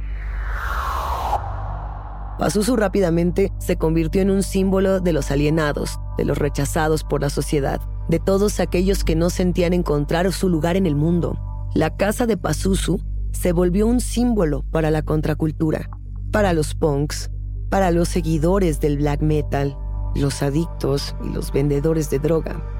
Pazuzu 2.37 2.75
rápidamente 2.75 3.51
se 3.59 3.77
convirtió 3.77 4.21
en 4.21 4.29
un 4.29 4.43
símbolo 4.43 4.99
de 4.99 5.13
los 5.13 5.31
alienados, 5.31 5.99
de 6.17 6.25
los 6.25 6.37
rechazados 6.37 7.03
por 7.03 7.21
la 7.21 7.29
sociedad, 7.29 7.79
de 8.09 8.19
todos 8.19 8.59
aquellos 8.59 9.03
que 9.03 9.15
no 9.15 9.29
sentían 9.29 9.73
encontrar 9.73 10.31
su 10.33 10.49
lugar 10.49 10.75
en 10.75 10.85
el 10.85 10.95
mundo. 10.95 11.39
La 11.73 11.95
casa 11.95 12.25
de 12.25 12.37
Pazuzu 12.37 12.99
se 13.31 13.53
volvió 13.53 13.87
un 13.87 14.01
símbolo 14.01 14.63
para 14.71 14.91
la 14.91 15.01
contracultura, 15.01 15.89
para 16.31 16.53
los 16.53 16.75
punks, 16.75 17.31
para 17.69 17.91
los 17.91 18.09
seguidores 18.09 18.79
del 18.79 18.97
black 18.97 19.21
metal, 19.21 19.77
los 20.15 20.41
adictos 20.41 21.15
y 21.23 21.29
los 21.29 21.51
vendedores 21.51 22.09
de 22.09 22.19
droga. 22.19 22.74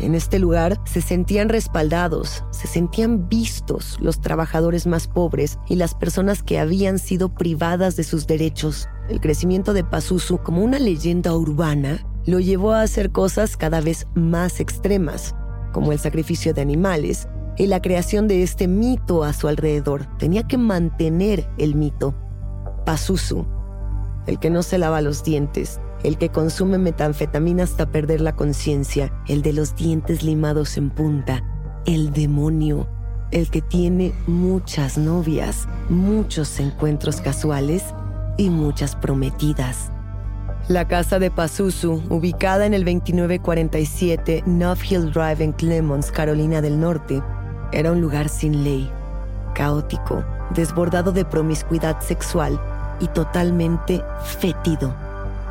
En 0.00 0.14
este 0.14 0.38
lugar 0.38 0.80
se 0.84 1.00
sentían 1.00 1.48
respaldados, 1.48 2.44
se 2.50 2.66
sentían 2.66 3.28
vistos 3.28 3.98
los 4.00 4.20
trabajadores 4.20 4.86
más 4.86 5.06
pobres 5.06 5.58
y 5.68 5.76
las 5.76 5.94
personas 5.94 6.42
que 6.42 6.58
habían 6.58 6.98
sido 6.98 7.34
privadas 7.34 7.96
de 7.96 8.04
sus 8.04 8.26
derechos. 8.26 8.88
El 9.08 9.20
crecimiento 9.20 9.72
de 9.72 9.84
Pazuzu 9.84 10.38
como 10.38 10.62
una 10.62 10.78
leyenda 10.78 11.34
urbana 11.36 12.04
lo 12.24 12.40
llevó 12.40 12.72
a 12.72 12.82
hacer 12.82 13.10
cosas 13.10 13.56
cada 13.56 13.80
vez 13.80 14.06
más 14.14 14.60
extremas, 14.60 15.34
como 15.72 15.92
el 15.92 15.98
sacrificio 15.98 16.54
de 16.54 16.62
animales 16.62 17.28
y 17.56 17.66
la 17.66 17.82
creación 17.82 18.28
de 18.28 18.42
este 18.42 18.68
mito 18.68 19.24
a 19.24 19.32
su 19.32 19.48
alrededor. 19.48 20.06
Tenía 20.18 20.44
que 20.44 20.56
mantener 20.56 21.48
el 21.58 21.74
mito. 21.74 22.14
Pazuzu, 22.86 23.44
el 24.26 24.38
que 24.38 24.50
no 24.50 24.62
se 24.62 24.78
lava 24.78 25.02
los 25.02 25.22
dientes, 25.22 25.80
el 26.02 26.18
que 26.18 26.30
consume 26.30 26.78
metanfetamina 26.78 27.64
hasta 27.64 27.90
perder 27.90 28.20
la 28.20 28.34
conciencia, 28.34 29.12
el 29.28 29.42
de 29.42 29.52
los 29.52 29.76
dientes 29.76 30.22
limados 30.22 30.76
en 30.76 30.90
punta, 30.90 31.44
el 31.86 32.12
demonio, 32.12 32.88
el 33.30 33.50
que 33.50 33.62
tiene 33.62 34.12
muchas 34.26 34.98
novias, 34.98 35.68
muchos 35.88 36.58
encuentros 36.60 37.20
casuales 37.20 37.84
y 38.36 38.50
muchas 38.50 38.96
prometidas. 38.96 39.90
La 40.68 40.86
casa 40.86 41.18
de 41.18 41.30
Pazuzu, 41.30 42.02
ubicada 42.08 42.66
en 42.66 42.74
el 42.74 42.84
2947 42.84 44.44
North 44.46 44.80
Hill 44.88 45.12
Drive 45.12 45.42
en 45.42 45.52
Clemons, 45.52 46.10
Carolina 46.12 46.60
del 46.60 46.78
Norte, 46.78 47.22
era 47.72 47.90
un 47.90 48.00
lugar 48.00 48.28
sin 48.28 48.62
ley, 48.62 48.90
caótico, 49.54 50.24
desbordado 50.54 51.10
de 51.10 51.24
promiscuidad 51.24 52.00
sexual 52.00 52.60
y 53.00 53.08
totalmente 53.08 54.02
fétido 54.24 54.94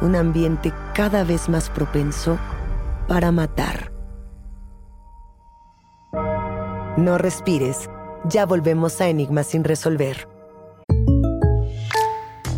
un 0.01 0.15
ambiente 0.15 0.73
cada 0.93 1.23
vez 1.23 1.49
más 1.49 1.69
propenso 1.69 2.37
para 3.07 3.31
matar. 3.31 3.91
No 6.97 7.17
respires, 7.17 7.89
ya 8.29 8.45
volvemos 8.45 8.99
a 9.01 9.07
Enigma 9.07 9.43
sin 9.43 9.63
resolver. 9.63 10.27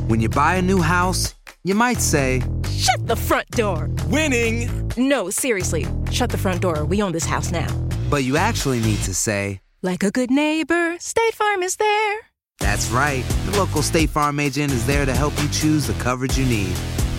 When 0.07 0.19
you 0.21 0.29
buy 0.29 0.55
a 0.55 0.61
new 0.61 0.81
house, 0.81 1.35
you 1.63 1.75
might 1.75 1.99
say, 2.01 2.41
Shut 2.69 3.07
the 3.07 3.15
front 3.15 3.49
door! 3.51 3.89
Winning! 4.09 4.69
No, 4.97 5.29
seriously, 5.29 5.87
shut 6.11 6.29
the 6.29 6.37
front 6.37 6.61
door. 6.61 6.83
We 6.85 7.01
own 7.01 7.13
this 7.13 7.25
house 7.25 7.51
now. 7.51 7.67
but 8.09 8.23
you 8.23 8.37
actually 8.37 8.79
need 8.81 8.99
to 9.05 9.13
say, 9.13 9.61
Like 9.81 10.03
a 10.03 10.11
good 10.11 10.29
neighbor, 10.29 10.97
State 10.99 11.33
Farm 11.33 11.63
is 11.63 11.77
there. 11.77 12.19
That's 12.59 12.89
right. 12.91 13.23
The 13.45 13.57
local 13.57 13.81
State 13.81 14.09
Farm 14.09 14.39
agent 14.39 14.71
is 14.71 14.85
there 14.85 15.05
to 15.05 15.13
help 15.13 15.33
you 15.41 15.47
choose 15.49 15.87
the 15.87 15.93
coverage 16.03 16.37
you 16.37 16.45
need. 16.45 16.75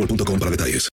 boostmobile.com 0.00 0.38
para 0.38 0.50
detalles. 0.50 0.88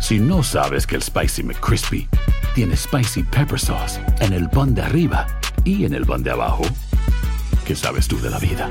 Si 0.00 0.18
no 0.18 0.42
sabes 0.42 0.86
que 0.86 0.96
el 0.96 1.02
Spicy 1.02 1.42
McCrispy 1.42 2.08
tiene 2.54 2.76
Spicy 2.76 3.22
Pepper 3.22 3.58
Sauce 3.58 4.00
en 4.20 4.32
el 4.32 4.48
pan 4.50 4.74
de 4.74 4.82
arriba 4.82 5.26
y 5.64 5.84
en 5.84 5.94
el 5.94 6.04
pan 6.04 6.22
de 6.22 6.30
abajo, 6.30 6.64
¿qué 7.64 7.74
sabes 7.74 8.06
tú 8.06 8.20
de 8.20 8.30
la 8.30 8.38
vida? 8.38 8.70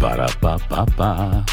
Para, 0.00 0.26
pa, 0.40 0.58
pa, 0.58 0.86
pa. 0.86 1.44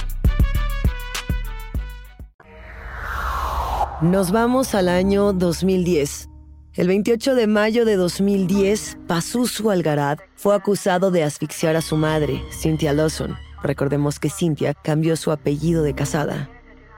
Nos 4.01 4.31
vamos 4.31 4.75
al 4.75 4.89
año 4.89 5.33
2010. 5.33 6.29
El 6.75 6.87
28 6.89 7.35
de 7.35 7.47
mayo 7.47 7.85
de 7.85 7.95
2010, 7.95 8.97
Pazuzu 9.07 9.71
Algarad 9.71 10.19
fue 10.35 10.55
acusado 10.55 11.09
de 11.11 11.23
asfixiar 11.23 11.75
a 11.75 11.81
su 11.81 11.95
madre, 11.95 12.41
Cynthia 12.51 12.91
Lawson. 12.91 13.44
Recordemos 13.65 14.19
que 14.19 14.29
Cynthia 14.29 14.75
cambió 14.75 15.15
su 15.15 15.31
apellido 15.31 15.81
de 15.81 15.95
casada. 15.95 16.49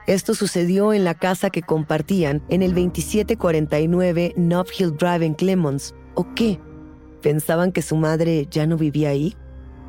Esto 0.05 0.33
sucedió 0.33 0.91
en 0.91 1.05
la 1.05 1.13
casa 1.13 1.49
que 1.49 1.61
compartían 1.61 2.43
en 2.49 2.61
el 2.61 2.71
2749 2.71 4.33
North 4.35 4.69
Hill 4.77 4.95
Drive 4.97 5.25
en 5.25 5.33
Clemons. 5.33 5.95
¿O 6.15 6.33
qué? 6.33 6.59
¿Pensaban 7.21 7.71
que 7.71 7.81
su 7.81 7.95
madre 7.95 8.47
ya 8.51 8.67
no 8.67 8.75
vivía 8.75 9.09
ahí? 9.09 9.35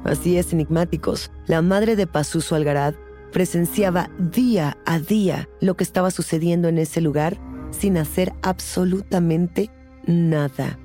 Así 0.04 0.38
es, 0.38 0.52
enigmáticos. 0.52 1.32
La 1.46 1.62
madre 1.62 1.96
de 1.96 2.06
Pazuzu 2.06 2.54
Algarad 2.54 2.94
presenciaba 3.32 4.08
día 4.18 4.78
a 4.86 5.00
día 5.00 5.48
lo 5.60 5.76
que 5.76 5.84
estaba 5.84 6.12
sucediendo 6.12 6.68
en 6.68 6.78
ese 6.78 7.00
lugar 7.00 7.38
sin 7.70 7.98
hacer 7.98 8.32
absolutamente 8.42 9.70
nada. 10.06 10.78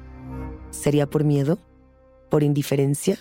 ¿Sería 0.72 1.08
por 1.08 1.24
miedo? 1.24 1.60
¿Por 2.30 2.42
indiferencia? 2.42 3.20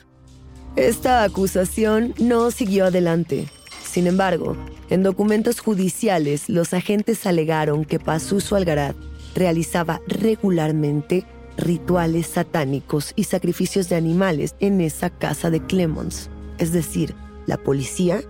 Esta 0.76 1.22
acusación 1.22 2.14
no 2.18 2.50
siguió 2.50 2.86
adelante. 2.86 3.48
Sin 3.84 4.06
embargo, 4.06 4.56
en 4.88 5.02
documentos 5.02 5.60
judiciales, 5.60 6.48
los 6.48 6.72
agentes 6.72 7.26
alegaron 7.26 7.84
que 7.84 7.98
Pazuzu 7.98 8.56
Algarad 8.56 8.94
realizaba 9.34 10.00
regularmente 10.06 11.26
rituales 11.58 12.26
satánicos 12.26 13.12
y 13.16 13.24
sacrificios 13.24 13.90
de 13.90 13.96
animales 13.96 14.54
en 14.60 14.80
esa 14.80 15.10
casa 15.10 15.50
de 15.50 15.60
Clemons. 15.60 16.30
Es 16.58 16.72
decir, 16.72 17.14
la 17.46 17.58
policía 17.58 18.22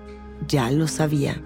ya 0.48 0.68
lo 0.72 0.88
sabía. 0.88 1.40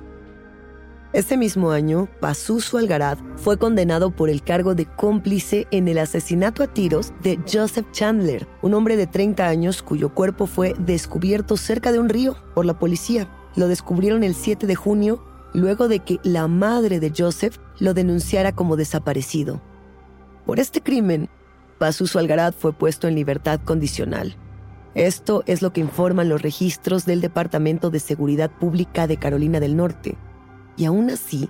Ese 1.16 1.38
mismo 1.38 1.70
año, 1.70 2.11
Pazuzu 2.20 2.76
Algarad 2.76 3.16
fue 3.37 3.57
condenado 3.57 4.11
por 4.11 4.29
el 4.29 4.42
cargo 4.42 4.74
de 4.74 4.85
cómplice 4.85 5.66
en 5.70 5.88
el 5.88 5.96
asesinato 5.96 6.62
a 6.62 6.66
tiros 6.66 7.14
de 7.22 7.40
Joseph 7.50 7.87
Chandler, 7.90 8.46
un 8.61 8.74
hombre 8.74 8.98
de 8.98 9.07
30 9.07 9.48
años 9.48 9.83
cuyo 9.83 10.12
cuerpo 10.12 10.46
fue 10.46 10.74
descubierto 10.79 11.57
cerca 11.57 11.90
de 11.90 12.00
un 12.00 12.11
río 12.11 12.37
por 12.55 12.66
la 12.66 12.79
policía. 12.79 13.31
Lo 13.55 13.66
descubrieron 13.66 14.24
el 14.24 14.35
7 14.35 14.66
de 14.66 14.74
junio, 14.74 15.24
luego 15.55 15.88
de 15.88 16.00
que 16.00 16.20
la 16.22 16.48
madre 16.48 17.00
de 17.00 17.11
Joseph 17.16 17.57
lo 17.79 17.94
denunciara 17.94 18.52
como 18.52 18.76
desaparecido. 18.76 19.62
Por 20.44 20.61
este 20.61 20.83
crimen, 20.83 21.31
Pazuzu 21.79 22.18
Algarad 22.18 22.52
fue 22.52 22.74
puesto 22.74 23.09
en 23.09 23.14
libertad 23.14 23.59
condicional. 23.64 24.37
Esto 24.94 25.44
es 25.46 25.62
lo 25.62 25.72
que 25.72 25.81
informan 25.81 26.29
los 26.29 26.42
registros 26.42 27.07
del 27.07 27.22
Departamento 27.22 27.88
de 27.88 28.00
Seguridad 28.00 28.50
Pública 28.50 29.07
de 29.07 29.16
Carolina 29.16 29.61
del 29.61 29.76
Norte. 29.76 30.18
Y 30.76 30.84
aún 30.84 31.10
así, 31.10 31.48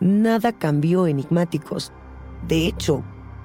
nada 0.00 0.52
cambió 0.52 1.06
enigmáticos. 1.06 1.92
De 2.46 2.66
hecho, 2.66 3.02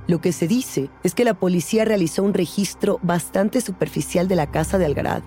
lo 0.07 0.21
que 0.21 0.31
se 0.31 0.47
dice 0.47 0.89
es 1.03 1.15
que 1.15 1.23
la 1.23 1.33
policía 1.33 1.85
realizó 1.85 2.23
un 2.23 2.33
registro 2.33 2.99
bastante 3.03 3.61
superficial 3.61 4.27
de 4.27 4.35
la 4.35 4.51
casa 4.51 4.77
de 4.77 4.85
Algarad, 4.85 5.23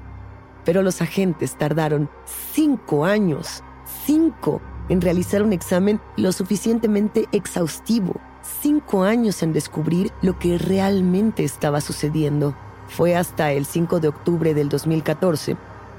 pero 0.64 0.82
los 0.82 1.00
agentes 1.00 1.56
tardaron 1.56 2.10
cinco 2.52 3.04
años, 3.04 3.62
cinco, 4.04 4.60
en 4.88 5.00
realizar 5.00 5.42
un 5.42 5.52
examen 5.52 6.00
lo 6.16 6.32
suficientemente 6.32 7.26
exhaustivo, 7.32 8.20
cinco 8.62 9.02
años 9.02 9.42
en 9.42 9.52
descubrir 9.52 10.12
lo 10.22 10.38
que 10.38 10.58
realmente 10.58 11.44
estaba 11.44 11.80
sucediendo. 11.80 12.54
Fue 12.88 13.16
hasta 13.16 13.50
el 13.52 13.66
5 13.66 13.98
de 13.98 14.08
octubre 14.08 14.54
del 14.54 14.68
2014 14.68 15.56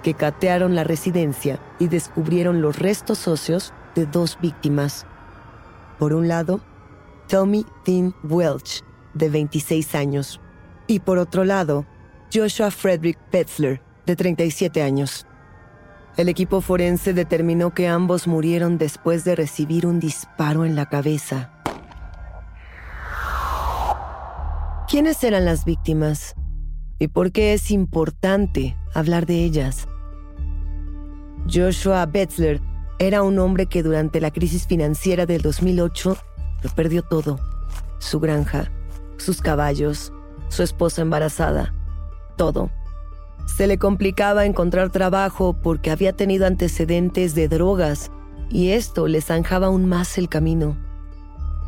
que 0.07 0.13
catearon 0.13 0.73
la 0.73 0.85
residencia 0.85 1.59
y 1.79 1.89
descubrieron 1.89 2.61
los 2.61 2.79
restos 2.79 3.27
óseos 3.27 3.73
de 3.93 4.05
dos 4.05 4.37
víctimas. 4.41 5.05
Por 5.99 6.13
un 6.13 6.29
lado, 6.29 6.61
Tommy 7.27 7.65
Dean 7.85 8.15
Welch, 8.23 8.85
de 9.13 9.27
26 9.29 9.95
años, 9.95 10.39
y 10.87 11.01
por 11.01 11.17
otro 11.17 11.43
lado, 11.43 11.85
Joshua 12.33 12.71
Frederick 12.71 13.19
Petzler, 13.31 13.81
de 14.05 14.15
37 14.15 14.81
años. 14.81 15.27
El 16.15 16.29
equipo 16.29 16.61
forense 16.61 17.11
determinó 17.11 17.73
que 17.73 17.89
ambos 17.89 18.27
murieron 18.27 18.77
después 18.77 19.25
de 19.25 19.35
recibir 19.35 19.85
un 19.85 19.99
disparo 19.99 20.63
en 20.63 20.77
la 20.77 20.85
cabeza. 20.85 21.51
¿Quiénes 24.87 25.21
eran 25.25 25.43
las 25.43 25.65
víctimas? 25.65 26.33
¿Y 26.97 27.09
por 27.09 27.33
qué 27.33 27.53
es 27.53 27.71
importante 27.71 28.77
hablar 28.93 29.25
de 29.25 29.43
ellas? 29.43 29.85
Joshua 31.49 32.05
Betzler 32.05 32.61
era 32.99 33.21
un 33.23 33.39
hombre 33.39 33.67
que 33.67 33.83
durante 33.83 34.19
la 34.19 34.31
crisis 34.31 34.67
financiera 34.67 35.25
del 35.25 35.41
2008 35.41 36.17
lo 36.63 36.69
perdió 36.71 37.03
todo. 37.03 37.39
Su 37.99 38.19
granja, 38.19 38.71
sus 39.17 39.41
caballos, 39.41 40.11
su 40.49 40.63
esposa 40.63 41.01
embarazada, 41.01 41.73
todo. 42.35 42.69
Se 43.45 43.65
le 43.65 43.77
complicaba 43.77 44.45
encontrar 44.45 44.91
trabajo 44.91 45.53
porque 45.53 45.89
había 45.89 46.13
tenido 46.13 46.45
antecedentes 46.45 47.33
de 47.33 47.47
drogas 47.47 48.11
y 48.49 48.71
esto 48.71 49.07
le 49.07 49.21
zanjaba 49.21 49.67
aún 49.67 49.87
más 49.87 50.17
el 50.17 50.27
camino. 50.27 50.77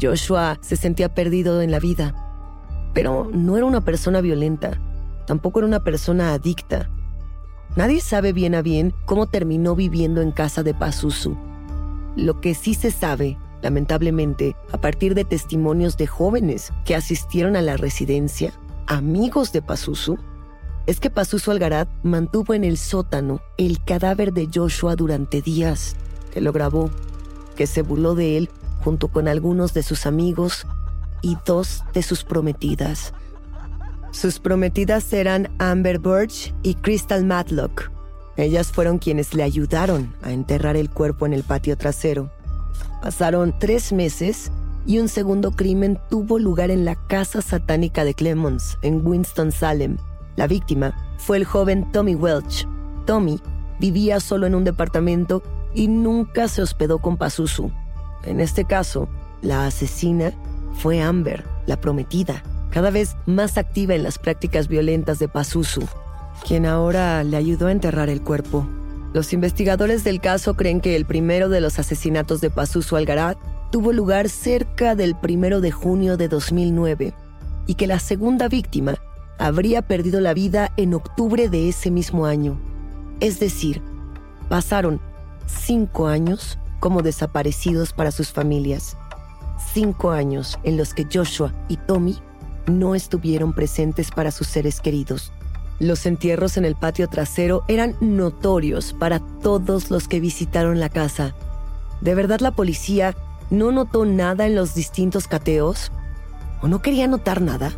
Joshua 0.02 0.58
se 0.62 0.76
sentía 0.76 1.14
perdido 1.14 1.62
en 1.62 1.72
la 1.72 1.80
vida, 1.80 2.14
pero 2.94 3.30
no 3.32 3.56
era 3.56 3.66
una 3.66 3.82
persona 3.82 4.20
violenta, 4.22 4.80
tampoco 5.26 5.60
era 5.60 5.68
una 5.68 5.84
persona 5.84 6.34
adicta. 6.34 6.90
Nadie 7.76 8.02
sabe 8.02 8.34
bien 8.34 8.56
a 8.56 8.62
bien 8.62 8.94
cómo 9.06 9.28
terminó 9.28 9.76
viviendo 9.76 10.22
en 10.22 10.32
casa 10.32 10.64
de 10.64 10.74
Pazuzu. 10.74 11.38
Lo 12.16 12.42
que 12.42 12.56
sí 12.56 12.74
se 12.74 12.92
sabe, 12.92 13.38
lamentablemente, 13.62 14.56
a 14.72 14.82
partir 14.82 15.14
de 15.16 15.24
testimonios 15.24 15.96
de 15.96 16.08
jóvenes 16.08 16.74
que 16.86 16.96
asistieron 16.96 17.56
a 17.56 17.62
la 17.62 17.78
residencia, 17.78 18.54
amigos 18.88 19.52
de 19.54 19.62
Pazuzu, 19.62 20.18
es 20.88 21.00
que 21.00 21.12
Pazuzu 21.12 21.52
Algarat 21.52 21.88
mantuvo 22.02 22.56
en 22.56 22.64
el 22.64 22.78
sótano 22.78 23.42
el 23.58 23.84
cadáver 23.84 24.34
de 24.34 24.50
Joshua 24.54 24.96
durante 24.96 25.42
días, 25.42 25.96
que 26.34 26.42
lo 26.42 26.52
grabó, 26.52 26.90
que 27.56 27.68
se 27.68 27.84
burló 27.84 28.16
de 28.16 28.38
él 28.38 28.50
junto 28.84 29.10
con 29.10 29.28
algunos 29.28 29.74
de 29.74 29.84
sus 29.84 30.06
amigos 30.08 30.66
y 31.22 31.38
dos 31.46 31.84
de 31.94 32.02
sus 32.02 32.24
prometidas. 32.24 33.14
Sus 34.12 34.40
prometidas 34.40 35.14
eran 35.14 35.50
Amber 35.60 36.00
Birch 36.00 36.54
y 36.64 36.76
Crystal 36.76 37.24
Matlock. 37.26 37.92
Ellas 38.38 38.72
fueron 38.72 38.98
quienes 38.98 39.34
le 39.34 39.44
ayudaron 39.44 40.16
a 40.24 40.32
enterrar 40.32 40.76
el 40.76 40.90
cuerpo 40.90 41.26
en 41.26 41.34
el 41.34 41.44
patio 41.44 41.78
trasero. 41.78 42.32
Pasaron 43.04 43.54
tres 43.60 43.94
meses 43.94 44.52
y 44.86 44.98
un 44.98 45.10
segundo 45.10 45.52
crimen 45.52 46.00
tuvo 46.10 46.40
lugar 46.40 46.72
en 46.72 46.86
la 46.86 46.96
casa 46.96 47.42
satánica 47.42 48.04
de 48.04 48.16
Clemons, 48.16 48.80
en 48.82 49.06
Winston-Salem. 49.06 49.98
La 50.38 50.48
víctima 50.48 50.96
fue 51.18 51.38
el 51.38 51.46
joven 51.46 51.92
Tommy 51.92 52.16
Welch. 52.16 52.68
Tommy 53.06 53.40
vivía 53.80 54.20
solo 54.20 54.48
en 54.48 54.56
un 54.56 54.64
departamento 54.64 55.44
y 55.76 55.88
nunca 55.88 56.48
se 56.48 56.64
hospedó 56.64 56.98
con 57.00 57.18
Pazuzu. 57.18 57.72
En 58.24 58.40
este 58.40 58.66
caso, 58.66 59.08
la 59.42 59.68
asesina 59.68 60.34
fue 60.74 61.02
Amber, 61.02 61.46
la 61.68 61.80
prometida 61.80 62.44
cada 62.72 62.92
vez 62.92 63.16
más 63.26 63.58
activa 63.58 63.96
en 63.96 64.04
las 64.04 64.20
prácticas 64.20 64.68
violentas 64.68 65.20
de 65.20 65.28
Pazuzu, 65.28 65.88
quien 66.46 66.66
ahora 66.66 67.24
le 67.24 67.38
ayudó 67.38 67.68
a 67.68 67.72
enterrar 67.72 68.10
el 68.10 68.22
cuerpo. 68.22 68.68
Los 69.14 69.34
investigadores 69.34 70.04
del 70.04 70.22
caso 70.22 70.56
creen 70.56 70.82
que 70.82 70.96
el 70.96 71.06
primero 71.06 71.50
de 71.50 71.62
los 71.62 71.80
asesinatos 71.80 72.42
de 72.42 72.52
Pazuzu 72.52 72.96
Algarat 72.96 73.38
tuvo 73.72 73.92
lugar 73.92 74.30
cerca 74.30 74.96
del 74.96 75.16
primero 75.16 75.62
de 75.62 75.72
junio 75.72 76.18
de 76.18 76.28
2009 76.28 77.14
y 77.66 77.76
que 77.76 77.88
la 77.88 78.00
segunda 78.00 78.48
víctima 78.48 79.00
habría 79.40 79.82
perdido 79.82 80.22
la 80.22 80.34
vida 80.34 80.72
en 80.78 80.94
octubre 80.94 81.50
de 81.50 81.70
ese 81.70 81.90
mismo 81.92 82.26
año. 82.26 82.60
Es 83.20 83.40
decir, 83.40 83.82
pasaron 84.48 85.00
cinco 85.48 86.08
años 86.08 86.60
como 86.80 87.02
desaparecidos 87.02 87.94
para 87.94 88.12
sus 88.12 88.32
familias. 88.32 88.98
Cinco 89.74 90.12
años 90.12 90.58
en 90.64 90.78
los 90.78 90.94
que 90.94 91.08
Joshua 91.12 91.54
y 91.68 91.78
Tommy 91.78 92.18
no 92.68 92.96
estuvieron 92.96 93.54
presentes 93.54 94.12
para 94.12 94.32
sus 94.32 94.48
seres 94.48 94.82
queridos. 94.82 95.32
Los 95.80 96.06
entierros 96.06 96.58
en 96.58 96.66
el 96.66 96.76
patio 96.76 97.08
trasero 97.08 97.64
eran 97.68 97.96
notorios 98.02 98.94
para 98.94 99.20
todos 99.20 99.92
los 99.92 100.08
que 100.08 100.20
visitaron 100.20 100.80
la 100.80 100.90
casa. 100.90 101.36
¿De 102.02 102.16
verdad 102.16 102.42
la 102.42 102.52
policía 102.52 103.16
no 103.50 103.72
notó 103.72 104.06
nada 104.06 104.46
en 104.46 104.56
los 104.56 104.76
distintos 104.76 105.28
cateos? 105.28 105.92
¿O 106.62 106.68
no 106.68 106.82
quería 106.82 107.08
notar 107.08 107.42
nada? 107.42 107.72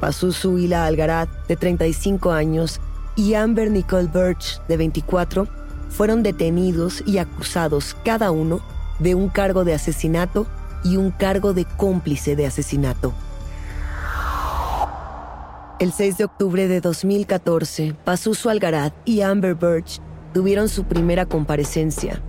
Pazuzu 0.00 0.58
Hila 0.58 0.86
Algarat, 0.86 1.28
de 1.48 1.56
35 1.56 2.30
años, 2.30 2.80
y 3.16 3.34
Amber 3.34 3.70
Nicole 3.70 4.08
Birch, 4.12 4.60
de 4.68 4.76
24, 4.76 5.48
fueron 5.88 6.22
detenidos 6.22 7.02
y 7.06 7.18
acusados 7.18 7.96
cada 8.04 8.30
uno 8.30 8.60
de 8.98 9.14
un 9.14 9.28
cargo 9.28 9.64
de 9.64 9.74
asesinato 9.74 10.46
y 10.84 10.96
un 10.96 11.10
cargo 11.10 11.54
de 11.54 11.64
cómplice 11.64 12.36
de 12.36 12.46
asesinato. 12.46 13.12
El 15.78 15.92
6 15.92 16.18
de 16.18 16.24
octubre 16.24 16.66
de 16.66 16.80
2014, 16.80 17.94
Pazuzu 18.04 18.48
Algarat 18.48 18.92
y 19.04 19.20
Amber 19.20 19.54
Birch 19.54 20.00
tuvieron 20.34 20.68
su 20.68 20.82
primera 20.82 21.24
comparecencia. 21.24 22.20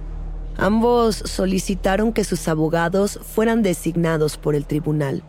Ambos 0.56 1.16
solicitaron 1.16 2.14
que 2.14 2.26
sus 2.26 2.48
abogados 2.48 3.20
fueran 3.24 3.64
designados 3.64 4.38
por 4.38 4.54
el 4.54 4.68
tribunal. 4.68 5.24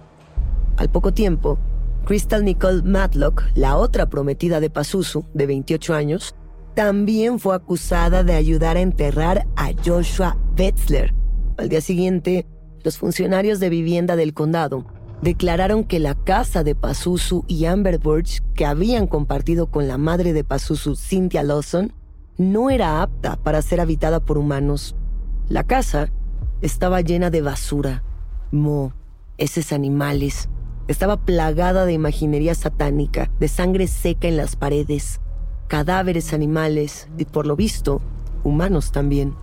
Al 0.77 0.91
poco 0.91 1.15
tiempo, 1.15 1.59
Crystal 2.05 2.45
Nicole 2.45 2.83
Matlock, 2.83 3.43
la 3.55 3.79
otra 3.79 4.11
prometida 4.11 4.61
de 4.61 4.69
Pazuzu, 4.69 5.25
de 5.33 5.47
28 5.47 5.95
años, 5.95 6.35
también 6.75 7.39
fue 7.39 7.55
acusada 7.55 8.23
de 8.23 8.35
ayudar 8.35 8.77
a 8.77 8.81
enterrar 8.81 9.47
a 9.57 9.71
Joshua 9.83 10.37
Betzler. 10.55 11.15
Al 11.57 11.71
día 11.71 11.81
siguiente, 11.81 12.47
los 12.85 12.99
funcionarios 12.99 13.61
de 13.61 13.71
vivienda 13.71 14.15
del 14.15 14.35
condado 14.35 14.85
declararon 15.23 15.85
que 15.85 15.99
la 15.99 16.15
casa 16.15 16.65
de 16.65 16.75
Pazuzu 16.75 17.45
y 17.47 17.67
Amber 17.67 17.99
Birch, 17.99 18.43
que 18.55 18.67
habían 18.67 19.07
compartido 19.07 19.67
con 19.67 19.89
la 19.89 19.99
madre 19.99 20.33
de 20.33 20.45
Pazuzu, 20.45 20.97
Cynthia 20.97 21.43
Lawson, 21.43 21.93
no 22.39 22.71
era 22.71 23.03
apta 23.03 23.37
para 23.37 23.61
ser 23.61 23.81
habitada 23.81 24.21
por 24.21 24.39
humanos. 24.39 24.97
La 25.49 25.65
casa 25.65 26.11
estaba 26.63 27.01
llena 27.01 27.31
de 27.31 27.43
basura, 27.43 28.03
mo, 28.51 28.95
heces 29.37 29.73
animales. 29.73 30.49
Estaba 30.89 31.19
plagada 31.19 31.85
de 31.85 31.93
imaginería 31.93 32.55
satánica, 32.55 33.31
de 33.39 33.49
sangre 33.49 33.87
seca 33.87 34.27
en 34.27 34.37
las 34.37 34.57
paredes, 34.57 35.21
cadáveres 35.69 36.33
animales 36.33 37.09
y, 37.17 37.27
por 37.27 37.47
lo 37.47 37.57
visto, 37.57 38.01
humanos 38.43 38.91
también. 38.91 39.35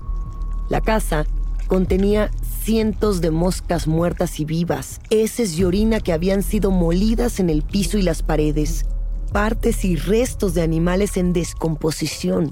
La 0.70 0.82
casa 0.82 1.26
contenía 1.68 2.32
cientos 2.68 3.22
de 3.22 3.32
moscas 3.32 3.88
muertas 3.88 4.42
y 4.42 4.44
vivas, 4.44 5.00
heces 5.10 5.58
y 5.58 5.64
orina 5.64 6.02
que 6.02 6.12
habían 6.12 6.44
sido 6.44 6.70
molidas 6.70 7.40
en 7.40 7.50
el 7.50 7.62
piso 7.62 7.98
y 7.98 8.02
las 8.02 8.24
paredes, 8.24 8.86
partes 9.32 9.86
y 9.86 9.96
restos 9.96 10.54
de 10.54 10.64
animales 10.64 11.16
en 11.16 11.32
descomposición, 11.32 12.50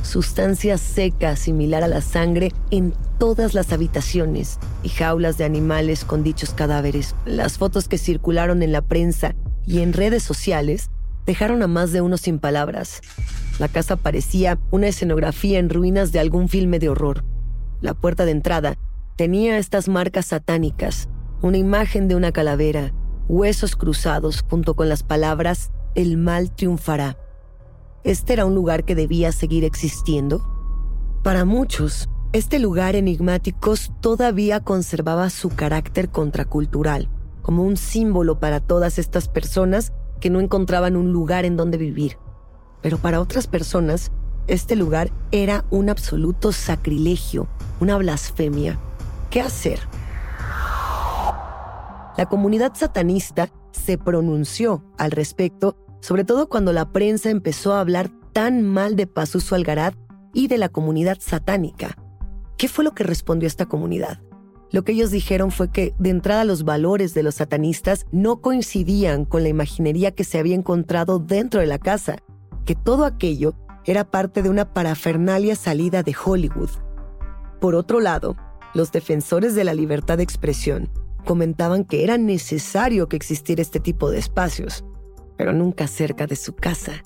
sustancia 0.00 0.78
seca 0.78 1.36
similar 1.36 1.82
a 1.82 1.88
la 1.88 2.00
sangre 2.00 2.52
en 2.70 2.94
todas 3.18 3.52
las 3.52 3.70
habitaciones 3.70 4.58
y 4.82 4.88
jaulas 4.88 5.36
de 5.36 5.44
animales 5.44 6.06
con 6.06 6.22
dichos 6.22 6.54
cadáveres. 6.54 7.14
Las 7.26 7.58
fotos 7.58 7.86
que 7.86 7.98
circularon 7.98 8.62
en 8.62 8.72
la 8.72 8.80
prensa 8.80 9.34
y 9.66 9.80
en 9.80 9.92
redes 9.92 10.22
sociales 10.22 10.88
dejaron 11.26 11.62
a 11.62 11.66
más 11.66 11.92
de 11.92 12.00
uno 12.00 12.16
sin 12.16 12.38
palabras. 12.38 13.02
La 13.58 13.68
casa 13.68 13.96
parecía 13.96 14.58
una 14.70 14.88
escenografía 14.88 15.58
en 15.58 15.68
ruinas 15.68 16.12
de 16.12 16.20
algún 16.20 16.48
filme 16.48 16.78
de 16.78 16.88
horror. 16.88 17.24
La 17.82 17.92
puerta 17.92 18.24
de 18.24 18.30
entrada 18.30 18.78
tenía 19.20 19.58
estas 19.58 19.86
marcas 19.86 20.24
satánicas, 20.28 21.10
una 21.42 21.58
imagen 21.58 22.08
de 22.08 22.14
una 22.14 22.32
calavera, 22.32 22.94
huesos 23.28 23.76
cruzados 23.76 24.42
junto 24.48 24.72
con 24.72 24.88
las 24.88 25.02
palabras 25.02 25.72
El 25.94 26.16
mal 26.16 26.50
triunfará. 26.50 27.18
¿Este 28.02 28.32
era 28.32 28.46
un 28.46 28.54
lugar 28.54 28.86
que 28.86 28.94
debía 28.94 29.30
seguir 29.30 29.62
existiendo? 29.62 30.40
Para 31.22 31.44
muchos, 31.44 32.08
este 32.32 32.58
lugar 32.58 32.96
enigmático 32.96 33.74
todavía 34.00 34.60
conservaba 34.60 35.28
su 35.28 35.50
carácter 35.50 36.08
contracultural, 36.08 37.10
como 37.42 37.62
un 37.62 37.76
símbolo 37.76 38.40
para 38.40 38.60
todas 38.60 38.98
estas 38.98 39.28
personas 39.28 39.92
que 40.18 40.30
no 40.30 40.40
encontraban 40.40 40.96
un 40.96 41.12
lugar 41.12 41.44
en 41.44 41.58
donde 41.58 41.76
vivir. 41.76 42.16
Pero 42.80 42.96
para 42.96 43.20
otras 43.20 43.48
personas, 43.48 44.12
este 44.46 44.76
lugar 44.76 45.10
era 45.30 45.66
un 45.68 45.90
absoluto 45.90 46.52
sacrilegio, 46.52 47.48
una 47.80 47.98
blasfemia. 47.98 48.78
¿Qué 49.30 49.40
hacer? 49.40 49.78
La 52.16 52.26
comunidad 52.28 52.72
satanista 52.74 53.48
se 53.70 53.96
pronunció 53.96 54.84
al 54.98 55.12
respecto, 55.12 55.76
sobre 56.00 56.24
todo 56.24 56.48
cuando 56.48 56.72
la 56.72 56.90
prensa 56.90 57.30
empezó 57.30 57.72
a 57.72 57.80
hablar 57.80 58.10
tan 58.32 58.62
mal 58.64 58.96
de 58.96 59.06
Pazuzu 59.06 59.54
Algarat 59.54 59.94
y 60.34 60.48
de 60.48 60.58
la 60.58 60.68
comunidad 60.68 61.18
satánica? 61.20 61.96
¿Qué 62.58 62.66
fue 62.66 62.84
lo 62.84 62.92
que 62.92 63.04
respondió 63.04 63.46
esta 63.46 63.66
comunidad? 63.66 64.20
Lo 64.72 64.82
que 64.82 64.92
ellos 64.92 65.12
dijeron 65.12 65.52
fue 65.52 65.70
que 65.70 65.94
de 66.00 66.10
entrada 66.10 66.44
los 66.44 66.64
valores 66.64 67.14
de 67.14 67.22
los 67.22 67.36
satanistas 67.36 68.06
no 68.10 68.40
coincidían 68.40 69.24
con 69.24 69.44
la 69.44 69.48
imaginería 69.48 70.10
que 70.10 70.24
se 70.24 70.38
había 70.38 70.56
encontrado 70.56 71.20
dentro 71.20 71.60
de 71.60 71.66
la 71.68 71.78
casa, 71.78 72.16
que 72.64 72.74
todo 72.74 73.04
aquello 73.04 73.54
era 73.84 74.10
parte 74.10 74.42
de 74.42 74.50
una 74.50 74.72
parafernalia 74.72 75.54
salida 75.54 76.02
de 76.02 76.16
Hollywood. 76.24 76.70
Por 77.60 77.74
otro 77.74 78.00
lado, 78.00 78.36
los 78.74 78.92
defensores 78.92 79.54
de 79.54 79.64
la 79.64 79.74
libertad 79.74 80.18
de 80.18 80.22
expresión 80.22 80.90
comentaban 81.24 81.84
que 81.84 82.04
era 82.04 82.18
necesario 82.18 83.08
que 83.08 83.16
existiera 83.16 83.62
este 83.62 83.80
tipo 83.80 84.10
de 84.10 84.18
espacios, 84.18 84.84
pero 85.36 85.52
nunca 85.52 85.86
cerca 85.86 86.26
de 86.26 86.36
su 86.36 86.54
casa. 86.54 87.02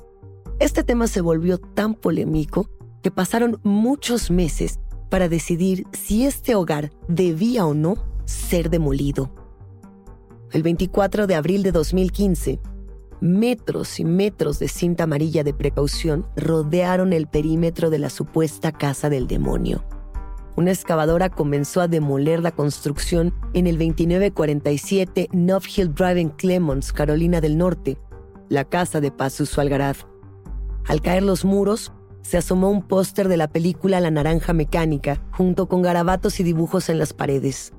Este 0.59 0.85
tema 0.85 1.07
se 1.07 1.20
volvió 1.20 1.59
tan 1.59 1.94
polémico 1.94 2.68
que 3.03 3.11
pasaron 3.11 3.61
muchos 3.64 4.31
meses 4.31 4.79
para 5.11 5.29
decidir 5.29 5.87
si 5.92 6.24
este 6.24 6.55
hogar 6.55 6.90
debía 7.09 7.66
o 7.66 7.74
no 7.74 7.96
ser 8.24 8.70
demolido. 8.70 9.31
El 10.53 10.62
24 10.62 11.27
de 11.27 11.35
abril 11.35 11.62
de 11.62 11.72
2015, 11.72 12.61
metros 13.20 14.00
y 14.00 14.05
metros 14.05 14.59
de 14.59 14.68
cinta 14.68 15.05
amarilla 15.05 15.42
de 15.44 15.55
precaución 15.55 16.27
rodearon 16.37 17.12
el 17.12 17.27
perímetro 17.27 17.90
de 17.90 17.98
la 17.98 18.11
supuesta 18.11 18.72
casa 18.72 19.09
del 19.09 19.27
demonio. 19.27 19.85
Una 20.57 20.71
excavadora 20.71 21.31
comenzó 21.31 21.81
a 21.81 21.88
demoler 21.88 22.40
la 22.40 22.53
construcción 22.53 23.35
en 23.55 23.67
el 23.67 23.77
2947 23.77 25.29
North 25.33 25.67
Hill 25.77 25.95
Drive 25.95 26.21
en 26.21 26.29
Clemons, 26.31 26.93
Carolina 26.93 27.40
del 27.40 27.59
Norte, 27.59 27.99
la 28.49 28.64
casa 28.64 29.01
de 29.01 29.11
Pazuzu 29.11 29.61
Algaraz. 29.61 30.07
Al 30.87 31.01
caer 31.01 31.25
los 31.25 31.45
muros, 31.45 31.93
se 32.23 32.38
asomó 32.38 32.71
un 32.71 32.83
póster 32.83 33.29
de 33.29 33.37
la 33.37 33.49
película 33.49 34.01
La 34.01 34.11
Naranja 34.11 34.53
Mecánica, 34.53 35.21
junto 35.33 35.67
con 35.67 35.83
garabatos 35.83 36.38
y 36.40 36.45
dibujos 36.45 36.88
en 36.88 36.99
las 36.99 37.12
paredes. 37.12 37.73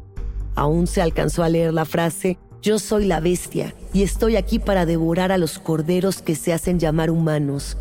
Aún 0.55 0.87
se 0.87 1.01
alcanzó 1.01 1.43
a 1.43 1.49
leer 1.49 1.73
la 1.73 1.85
frase, 1.85 2.37
Yo 2.61 2.79
soy 2.79 3.05
la 3.05 3.19
bestia 3.19 3.75
y 3.93 4.01
estoy 4.01 4.37
aquí 4.37 4.57
para 4.57 4.87
devorar 4.87 5.31
a 5.31 5.37
los 5.37 5.59
corderos 5.59 6.23
que 6.23 6.33
se 6.33 6.51
hacen 6.51 6.79
llamar 6.79 7.11
humanos. 7.11 7.77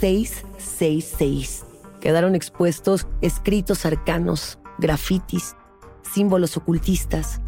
666. 0.00 1.64
Quedaron 2.04 2.34
expuestos 2.34 3.08
escritos 3.22 3.86
arcanos, 3.86 4.58
grafitis, 4.76 5.56
símbolos 6.02 6.54
ocultistas. 6.58 7.40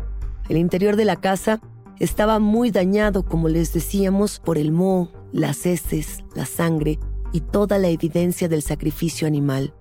El 0.49 0.57
interior 0.57 0.97
de 0.97 1.05
la 1.05 1.17
casa 1.17 1.61
estaba 2.01 2.39
muy 2.39 2.71
dañado, 2.71 3.23
como 3.23 3.51
les 3.51 3.75
decíamos, 3.75 4.41
por 4.41 4.57
el 4.57 4.73
moho, 4.73 5.13
las 5.31 5.67
heces, 5.67 6.25
la 6.35 6.47
sangre 6.47 6.99
y 7.33 7.43
toda 7.43 7.77
la 7.77 7.89
evidencia 7.89 8.49
del 8.49 8.63
sacrificio 8.63 9.27
animal. 9.29 9.75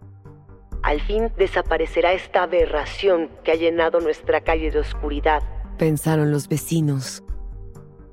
Al 0.83 0.99
fin 0.99 1.31
desaparecerá 1.37 2.11
esta 2.11 2.43
aberración 2.43 3.29
que 3.45 3.53
ha 3.53 3.55
llenado 3.55 4.01
nuestra 4.01 4.41
calle 4.41 4.71
de 4.71 4.79
oscuridad, 4.79 5.41
pensaron 5.77 6.31
los 6.31 6.49
vecinos. 6.49 7.23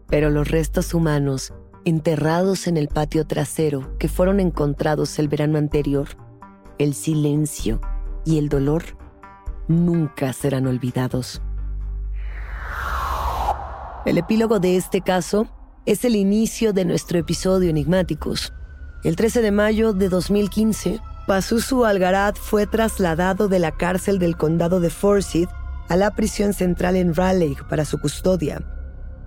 Pero 0.06 0.30
los 0.30 0.48
restos 0.48 0.94
humanos, 0.94 1.52
enterrados 1.84 2.68
en 2.68 2.76
el 2.76 2.86
patio 2.86 3.26
trasero 3.26 3.98
que 3.98 4.06
fueron 4.06 4.38
encontrados 4.38 5.18
el 5.18 5.26
verano 5.26 5.58
anterior, 5.58 6.06
el 6.82 6.94
silencio 6.94 7.80
y 8.24 8.38
el 8.38 8.48
dolor 8.48 8.82
nunca 9.68 10.32
serán 10.32 10.66
olvidados. 10.66 11.40
El 14.04 14.18
epílogo 14.18 14.58
de 14.58 14.76
este 14.76 15.00
caso 15.00 15.46
es 15.86 16.04
el 16.04 16.16
inicio 16.16 16.72
de 16.72 16.84
nuestro 16.84 17.18
episodio 17.18 17.70
Enigmáticos. 17.70 18.52
El 19.04 19.16
13 19.16 19.42
de 19.42 19.50
mayo 19.52 19.92
de 19.92 20.08
2015, 20.08 21.00
Pazuzu 21.26 21.84
Algarat 21.84 22.36
fue 22.36 22.66
trasladado 22.66 23.48
de 23.48 23.60
la 23.60 23.72
cárcel 23.72 24.18
del 24.18 24.36
condado 24.36 24.80
de 24.80 24.90
Forsyth 24.90 25.50
a 25.88 25.96
la 25.96 26.14
prisión 26.14 26.52
central 26.52 26.96
en 26.96 27.14
Raleigh 27.14 27.56
para 27.68 27.84
su 27.84 27.98
custodia. 28.00 28.60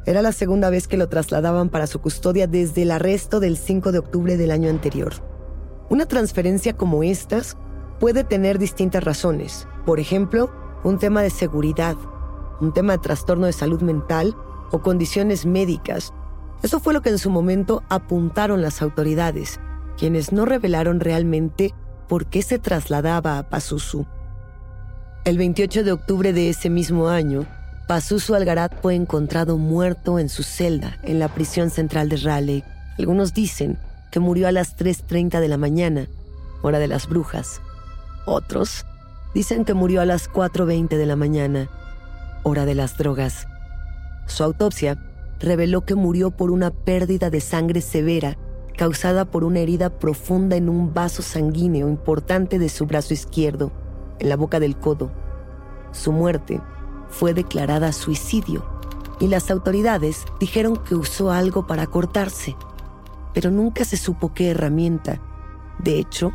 Era 0.06 0.22
la 0.22 0.34
segunda 0.34 0.70
vez 0.70 0.88
que 0.88 0.98
lo 0.98 1.08
trasladaban 1.08 1.70
para 1.70 1.88
su 1.88 2.00
custodia 2.00 2.48
desde 2.48 2.84
el 2.84 2.91
arresto 2.91 3.39
del 3.39 3.58
5 3.58 3.91
de 3.91 4.00
octubre 4.00 4.38
del 4.38 4.52
año 4.52 4.70
anterior. 4.70 5.35
Una 5.89 6.06
transferencia 6.06 6.76
como 6.76 7.04
estas 7.04 7.58
puede 8.00 8.24
tener 8.24 8.58
distintas 8.60 9.04
razones. 9.04 9.67
Por 9.86 10.00
ejemplo, 10.00 10.52
un 10.84 10.98
tema 10.98 11.21
de 11.21 11.30
seguridad, 11.30 11.95
un 12.60 12.74
tema 12.74 12.93
de 12.93 13.00
trastorno 13.00 13.45
de 13.45 13.54
salud 13.54 13.82
mental 13.82 14.36
o 14.71 14.82
condiciones 14.82 15.45
médicas. 15.45 16.13
Eso 16.63 16.80
fue 16.80 16.93
lo 16.93 17.02
que 17.02 17.10
en 17.10 17.19
su 17.19 17.30
momento 17.30 17.84
apuntaron 17.89 18.62
las 18.62 18.82
autoridades, 18.82 19.60
quienes 19.98 20.32
no 20.32 20.45
revelaron 20.45 21.00
realmente 21.00 21.74
por 22.08 22.28
qué 22.28 22.41
se 22.41 22.60
trasladaba 22.60 23.38
a 23.38 23.50
Pazuzu. 23.50 24.06
El 25.24 25.38
28 25.38 25.84
de 25.84 25.91
octubre 25.91 26.34
de 26.34 26.50
ese 26.50 26.69
mismo 26.69 27.10
año, 27.10 27.45
Pazuzu 27.88 28.34
Algarat 28.34 28.82
fue 28.82 28.95
encontrado 28.95 29.58
muerto 29.58 30.17
en 30.17 30.30
su 30.30 30.43
celda 30.43 30.98
en 31.04 31.19
la 31.19 31.28
prisión 31.28 31.69
central 31.69 32.10
de 32.10 32.17
Raleigh. 32.17 32.63
Algunos 32.98 33.34
dicen 33.34 33.78
murió 34.19 34.47
a 34.47 34.51
las 34.51 34.78
3.30 34.78 35.39
de 35.39 35.47
la 35.47 35.58
mañana, 35.58 36.08
hora 36.62 36.80
de 36.80 36.88
las 36.88 37.08
brujas. 37.08 37.62
Otros 38.25 38.86
dicen 39.34 39.65
que 39.65 39.73
murió 39.73 40.01
a 40.01 40.06
las 40.06 40.32
4.20 40.32 40.89
de 40.97 41.06
la 41.06 41.15
mañana, 41.15 41.69
hora 42.43 42.65
de 42.65 42.75
las 42.75 42.97
drogas. 42.97 43.47
Su 44.28 44.43
autopsia 44.43 44.97
reveló 45.39 45.82
que 45.82 45.95
murió 45.95 46.32
por 46.32 46.51
una 46.51 46.71
pérdida 46.71 47.30
de 47.30 47.41
sangre 47.41 47.82
severa 47.82 48.38
causada 48.78 49.25
por 49.25 49.43
una 49.43 49.60
herida 49.60 49.89
profunda 49.89 50.56
en 50.56 50.69
un 50.69 50.93
vaso 50.93 51.21
sanguíneo 51.21 51.88
importante 51.88 52.60
de 52.60 52.69
su 52.69 52.86
brazo 52.86 53.13
izquierdo, 53.13 53.71
en 54.19 54.30
la 54.30 54.36
boca 54.36 54.60
del 54.60 54.75
codo. 54.78 55.12
Su 55.91 56.12
muerte 56.12 56.62
fue 57.10 57.34
declarada 57.34 57.91
suicidio 57.93 58.65
y 59.19 59.28
las 59.28 59.49
autoridades 59.49 60.25
dijeron 60.39 60.78
que 60.78 60.95
usó 60.95 61.32
algo 61.32 61.67
para 61.67 61.88
cortarse 61.88 62.56
pero 63.36 63.52
nunca 63.52 63.84
se 63.84 63.98
supo 63.98 64.34
qué 64.34 64.52
herramienta. 64.52 65.21
De 65.80 66.00
hecho, 66.00 66.32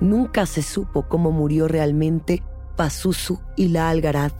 nunca 0.00 0.44
se 0.44 0.60
supo 0.60 1.08
cómo 1.08 1.30
murió 1.30 1.68
realmente 1.68 2.42
Pazuzu 2.76 3.40
y 3.56 3.68
la 3.68 3.88
Algaraz. 3.88 4.34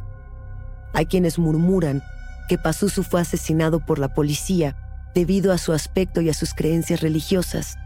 Hay 0.94 1.06
quienes 1.06 1.38
murmuran 1.38 2.02
que 2.48 2.58
Pazuzu 2.58 3.04
fue 3.04 3.20
asesinado 3.20 3.86
por 3.86 4.00
la 4.00 4.12
policía 4.12 4.76
debido 5.14 5.52
a 5.52 5.58
su 5.58 5.72
aspecto 5.72 6.20
y 6.20 6.28
a 6.28 6.34
sus 6.34 6.54
creencias 6.54 7.02
religiosas, 7.02 7.76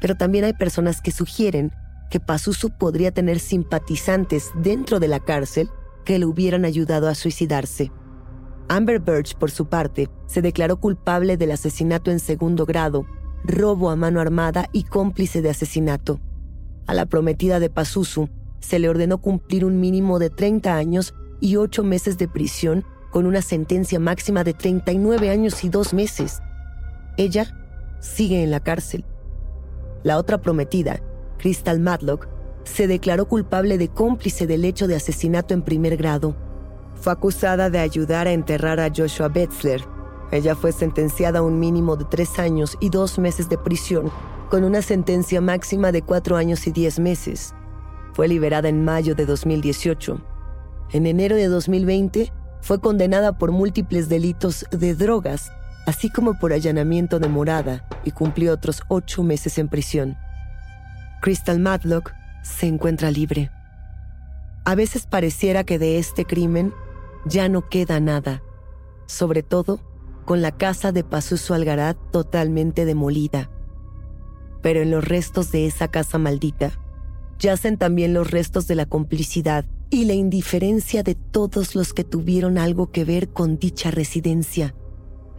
pero 0.00 0.14
también 0.14 0.44
hay 0.44 0.52
personas 0.52 1.00
que 1.00 1.10
sugieren 1.10 1.72
que 2.10 2.20
Pazuzu 2.20 2.68
podría 2.68 3.12
tener 3.12 3.40
simpatizantes 3.40 4.50
dentro 4.56 5.00
de 5.00 5.08
la 5.08 5.20
cárcel 5.20 5.70
que 6.04 6.18
le 6.18 6.26
hubieran 6.26 6.66
ayudado 6.66 7.08
a 7.08 7.14
suicidarse. 7.14 7.90
Amber 8.68 9.00
Birch, 9.00 9.34
por 9.36 9.50
su 9.50 9.66
parte, 9.66 10.10
se 10.26 10.42
declaró 10.42 10.78
culpable 10.78 11.38
del 11.38 11.52
asesinato 11.52 12.10
en 12.10 12.20
segundo 12.20 12.66
grado 12.66 13.06
robo 13.44 13.90
a 13.90 13.96
mano 13.96 14.20
armada 14.20 14.68
y 14.72 14.84
cómplice 14.84 15.42
de 15.42 15.50
asesinato. 15.50 16.20
A 16.86 16.94
la 16.94 17.06
prometida 17.06 17.60
de 17.60 17.70
Pazuzu 17.70 18.28
se 18.60 18.78
le 18.78 18.88
ordenó 18.88 19.18
cumplir 19.18 19.64
un 19.64 19.78
mínimo 19.80 20.18
de 20.18 20.30
30 20.30 20.74
años 20.74 21.14
y 21.40 21.56
8 21.56 21.84
meses 21.84 22.18
de 22.18 22.28
prisión 22.28 22.84
con 23.10 23.26
una 23.26 23.42
sentencia 23.42 24.00
máxima 24.00 24.42
de 24.42 24.54
39 24.54 25.30
años 25.30 25.62
y 25.62 25.68
2 25.68 25.94
meses. 25.94 26.40
Ella 27.16 27.54
sigue 28.00 28.42
en 28.42 28.50
la 28.50 28.60
cárcel. 28.60 29.04
La 30.02 30.18
otra 30.18 30.40
prometida, 30.40 31.00
Crystal 31.38 31.78
Matlock, 31.80 32.28
se 32.64 32.86
declaró 32.86 33.28
culpable 33.28 33.78
de 33.78 33.88
cómplice 33.88 34.46
del 34.46 34.64
hecho 34.64 34.88
de 34.88 34.96
asesinato 34.96 35.54
en 35.54 35.62
primer 35.62 35.96
grado. 35.96 36.34
Fue 36.94 37.12
acusada 37.12 37.68
de 37.68 37.78
ayudar 37.78 38.26
a 38.26 38.32
enterrar 38.32 38.80
a 38.80 38.90
Joshua 38.94 39.28
Betzler, 39.28 39.82
ella 40.30 40.54
fue 40.54 40.72
sentenciada 40.72 41.40
a 41.40 41.42
un 41.42 41.58
mínimo 41.60 41.96
de 41.96 42.04
tres 42.04 42.38
años 42.38 42.76
y 42.80 42.90
dos 42.90 43.18
meses 43.18 43.48
de 43.48 43.58
prisión, 43.58 44.10
con 44.50 44.64
una 44.64 44.82
sentencia 44.82 45.40
máxima 45.40 45.92
de 45.92 46.02
cuatro 46.02 46.36
años 46.36 46.66
y 46.66 46.72
diez 46.72 46.98
meses. 46.98 47.54
Fue 48.12 48.28
liberada 48.28 48.68
en 48.68 48.84
mayo 48.84 49.14
de 49.14 49.26
2018. 49.26 50.20
En 50.92 51.06
enero 51.06 51.36
de 51.36 51.48
2020 51.48 52.32
fue 52.60 52.80
condenada 52.80 53.36
por 53.36 53.52
múltiples 53.52 54.08
delitos 54.08 54.66
de 54.70 54.94
drogas, 54.94 55.52
así 55.86 56.10
como 56.10 56.38
por 56.38 56.52
allanamiento 56.52 57.18
de 57.18 57.28
morada, 57.28 57.86
y 58.04 58.12
cumplió 58.12 58.52
otros 58.52 58.82
ocho 58.88 59.22
meses 59.22 59.58
en 59.58 59.68
prisión. 59.68 60.16
Crystal 61.20 61.58
Matlock 61.58 62.12
se 62.42 62.66
encuentra 62.66 63.10
libre. 63.10 63.50
A 64.64 64.74
veces 64.74 65.06
pareciera 65.06 65.64
que 65.64 65.78
de 65.78 65.98
este 65.98 66.24
crimen 66.24 66.72
ya 67.26 67.48
no 67.48 67.68
queda 67.68 68.00
nada, 68.00 68.42
sobre 69.06 69.42
todo 69.42 69.80
con 70.24 70.42
la 70.42 70.52
casa 70.52 70.92
de 70.92 71.04
Pazuzu 71.04 71.54
Algarat 71.54 71.96
totalmente 72.10 72.84
demolida. 72.84 73.50
Pero 74.62 74.80
en 74.80 74.90
los 74.90 75.04
restos 75.04 75.52
de 75.52 75.66
esa 75.66 75.88
casa 75.88 76.18
maldita 76.18 76.72
yacen 77.38 77.76
también 77.76 78.14
los 78.14 78.30
restos 78.30 78.66
de 78.66 78.74
la 78.74 78.86
complicidad 78.86 79.64
y 79.90 80.06
la 80.06 80.14
indiferencia 80.14 81.02
de 81.02 81.14
todos 81.14 81.74
los 81.74 81.92
que 81.92 82.04
tuvieron 82.04 82.58
algo 82.58 82.90
que 82.90 83.04
ver 83.04 83.28
con 83.28 83.58
dicha 83.58 83.90
residencia. 83.90 84.74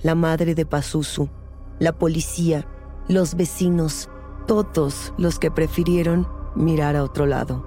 La 0.01 0.13
madre 0.13 0.55
de 0.55 0.65
Pazuzu, 0.65 1.29
la 1.79 1.97
policía, 1.97 2.67
los 3.07 3.35
vecinos 3.35 4.09
todos 4.47 5.13
los 5.17 5.39
que 5.39 5.51
prefirieron 5.51 6.27
mirar 6.55 6.95
a 6.95 7.03
otro 7.03 7.25
lado. 7.25 7.65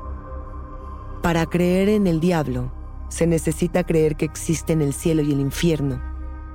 Para 1.22 1.46
creer 1.46 1.88
en 1.88 2.07
el 2.07 2.20
diablo, 2.20 2.72
se 3.09 3.26
necesita 3.26 3.85
creer 3.85 4.16
que 4.16 4.24
existen 4.24 4.81
el 4.81 4.92
cielo 4.92 5.22
y 5.22 5.33
el 5.33 5.40
infierno, 5.40 6.00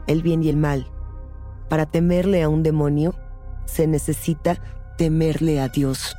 el 0.08 0.22
bien 0.22 0.44
y 0.44 0.50
el 0.50 0.58
mal. 0.58 0.88
Para 1.70 1.86
temerle 1.86 2.44
a 2.44 2.50
un 2.50 2.64
demonio, 2.64 3.16
se 3.66 3.88
necesita 3.88 4.58
temerle 4.98 5.60
a 5.60 5.70
Dios. 5.70 6.16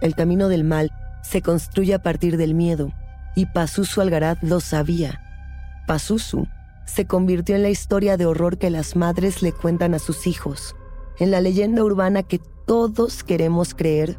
El 0.00 0.14
camino 0.14 0.48
del 0.48 0.64
mal 0.64 0.90
se 1.22 1.42
construye 1.42 1.94
a 1.94 2.02
partir 2.02 2.36
del 2.36 2.54
miedo, 2.54 2.92
y 3.34 3.46
Pazuzu 3.46 4.00
Algaraz 4.00 4.38
lo 4.42 4.60
sabía. 4.60 5.20
Pazuzu 5.86 6.46
se 6.86 7.06
convirtió 7.06 7.56
en 7.56 7.62
la 7.62 7.68
historia 7.68 8.16
de 8.16 8.26
horror 8.26 8.58
que 8.58 8.70
las 8.70 8.96
madres 8.96 9.42
le 9.42 9.52
cuentan 9.52 9.94
a 9.94 9.98
sus 9.98 10.26
hijos, 10.26 10.76
en 11.18 11.30
la 11.30 11.40
leyenda 11.40 11.82
urbana 11.84 12.22
que 12.22 12.40
todos 12.66 13.24
queremos 13.24 13.74
creer, 13.74 14.18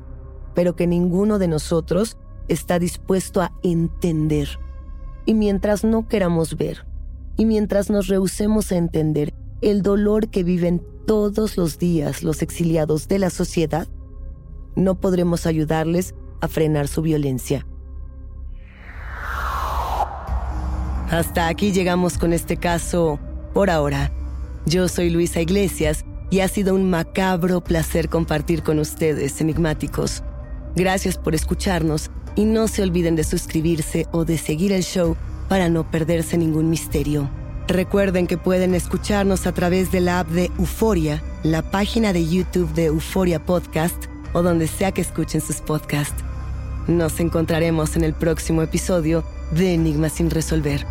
pero 0.54 0.76
que 0.76 0.88
ninguno 0.88 1.40
de 1.40 1.48
nosotros 1.48 2.18
está 2.48 2.80
dispuesto 2.80 3.42
a 3.42 3.52
entender. 3.64 4.60
Y 5.26 5.34
mientras 5.34 5.84
no 5.84 6.08
queramos 6.08 6.58
ver, 6.58 6.86
y 7.38 7.46
mientras 7.46 7.90
nos 7.90 8.08
rehusemos 8.08 8.72
a 8.72 8.78
entender 8.78 9.34
el 9.62 9.82
dolor 9.82 10.30
que 10.30 10.44
viven 10.44 10.84
todos 11.06 11.58
los 11.58 11.80
días 11.80 12.24
los 12.24 12.42
exiliados 12.42 13.08
de 13.08 13.20
la 13.20 13.30
sociedad, 13.30 13.88
no 14.76 15.00
podremos 15.00 15.46
ayudarles 15.46 16.14
a 16.42 16.48
frenar 16.48 16.88
su 16.88 17.02
violencia. 17.02 17.66
Hasta 21.10 21.48
aquí 21.48 21.72
llegamos 21.72 22.18
con 22.18 22.34
este 22.34 22.58
caso 22.58 23.20
por 23.54 23.70
ahora. 23.70 24.12
Yo 24.66 24.90
soy 24.90 25.10
Luisa 25.10 25.40
Iglesias 25.40 26.04
y 26.30 26.42
ha 26.42 26.48
sido 26.50 26.76
un 26.76 26.90
macabro 26.90 27.64
placer 27.64 28.10
compartir 28.10 28.62
con 28.62 28.80
ustedes, 28.80 29.40
enigmáticos. 29.40 30.22
Gracias 30.76 31.18
por 31.18 31.34
escucharnos 31.34 32.12
y 32.36 32.44
no 32.44 32.68
se 32.68 32.84
olviden 32.84 33.16
de 33.16 33.24
suscribirse 33.24 34.06
o 34.12 34.26
de 34.26 34.38
seguir 34.38 34.74
el 34.74 34.84
show 34.84 35.16
para 35.48 35.70
no 35.70 35.90
perderse 35.90 36.38
ningún 36.38 36.70
misterio. 36.70 37.30
Recuerden 37.68 38.28
que 38.28 38.38
pueden 38.38 38.74
escucharnos 38.74 39.46
a 39.46 39.52
través 39.52 39.92
de 39.92 40.00
la 40.00 40.20
app 40.20 40.30
de 40.30 40.52
Euforia, 40.58 41.22
la 41.44 41.62
página 41.62 42.14
de 42.14 42.26
YouTube 42.26 42.74
de 42.74 42.86
Euforia 42.86 43.44
Podcast 43.44 44.06
o 44.34 44.42
donde 44.42 44.68
sea 44.68 44.92
que 44.92 45.02
escuchen 45.02 45.42
sus 45.42 45.58
podcasts. 45.58 46.24
Nos 46.88 47.20
encontraremos 47.20 47.98
en 47.98 48.04
el 48.04 48.14
próximo 48.14 48.62
episodio 48.62 49.24
de 49.52 49.74
Enigmas 49.74 50.14
sin 50.14 50.30
resolver. 50.30 50.86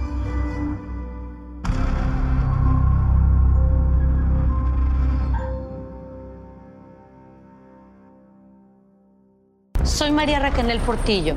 Soy 9.85 10.11
María 10.11 10.41
Raquel 10.41 10.79
Portillo. 10.81 11.37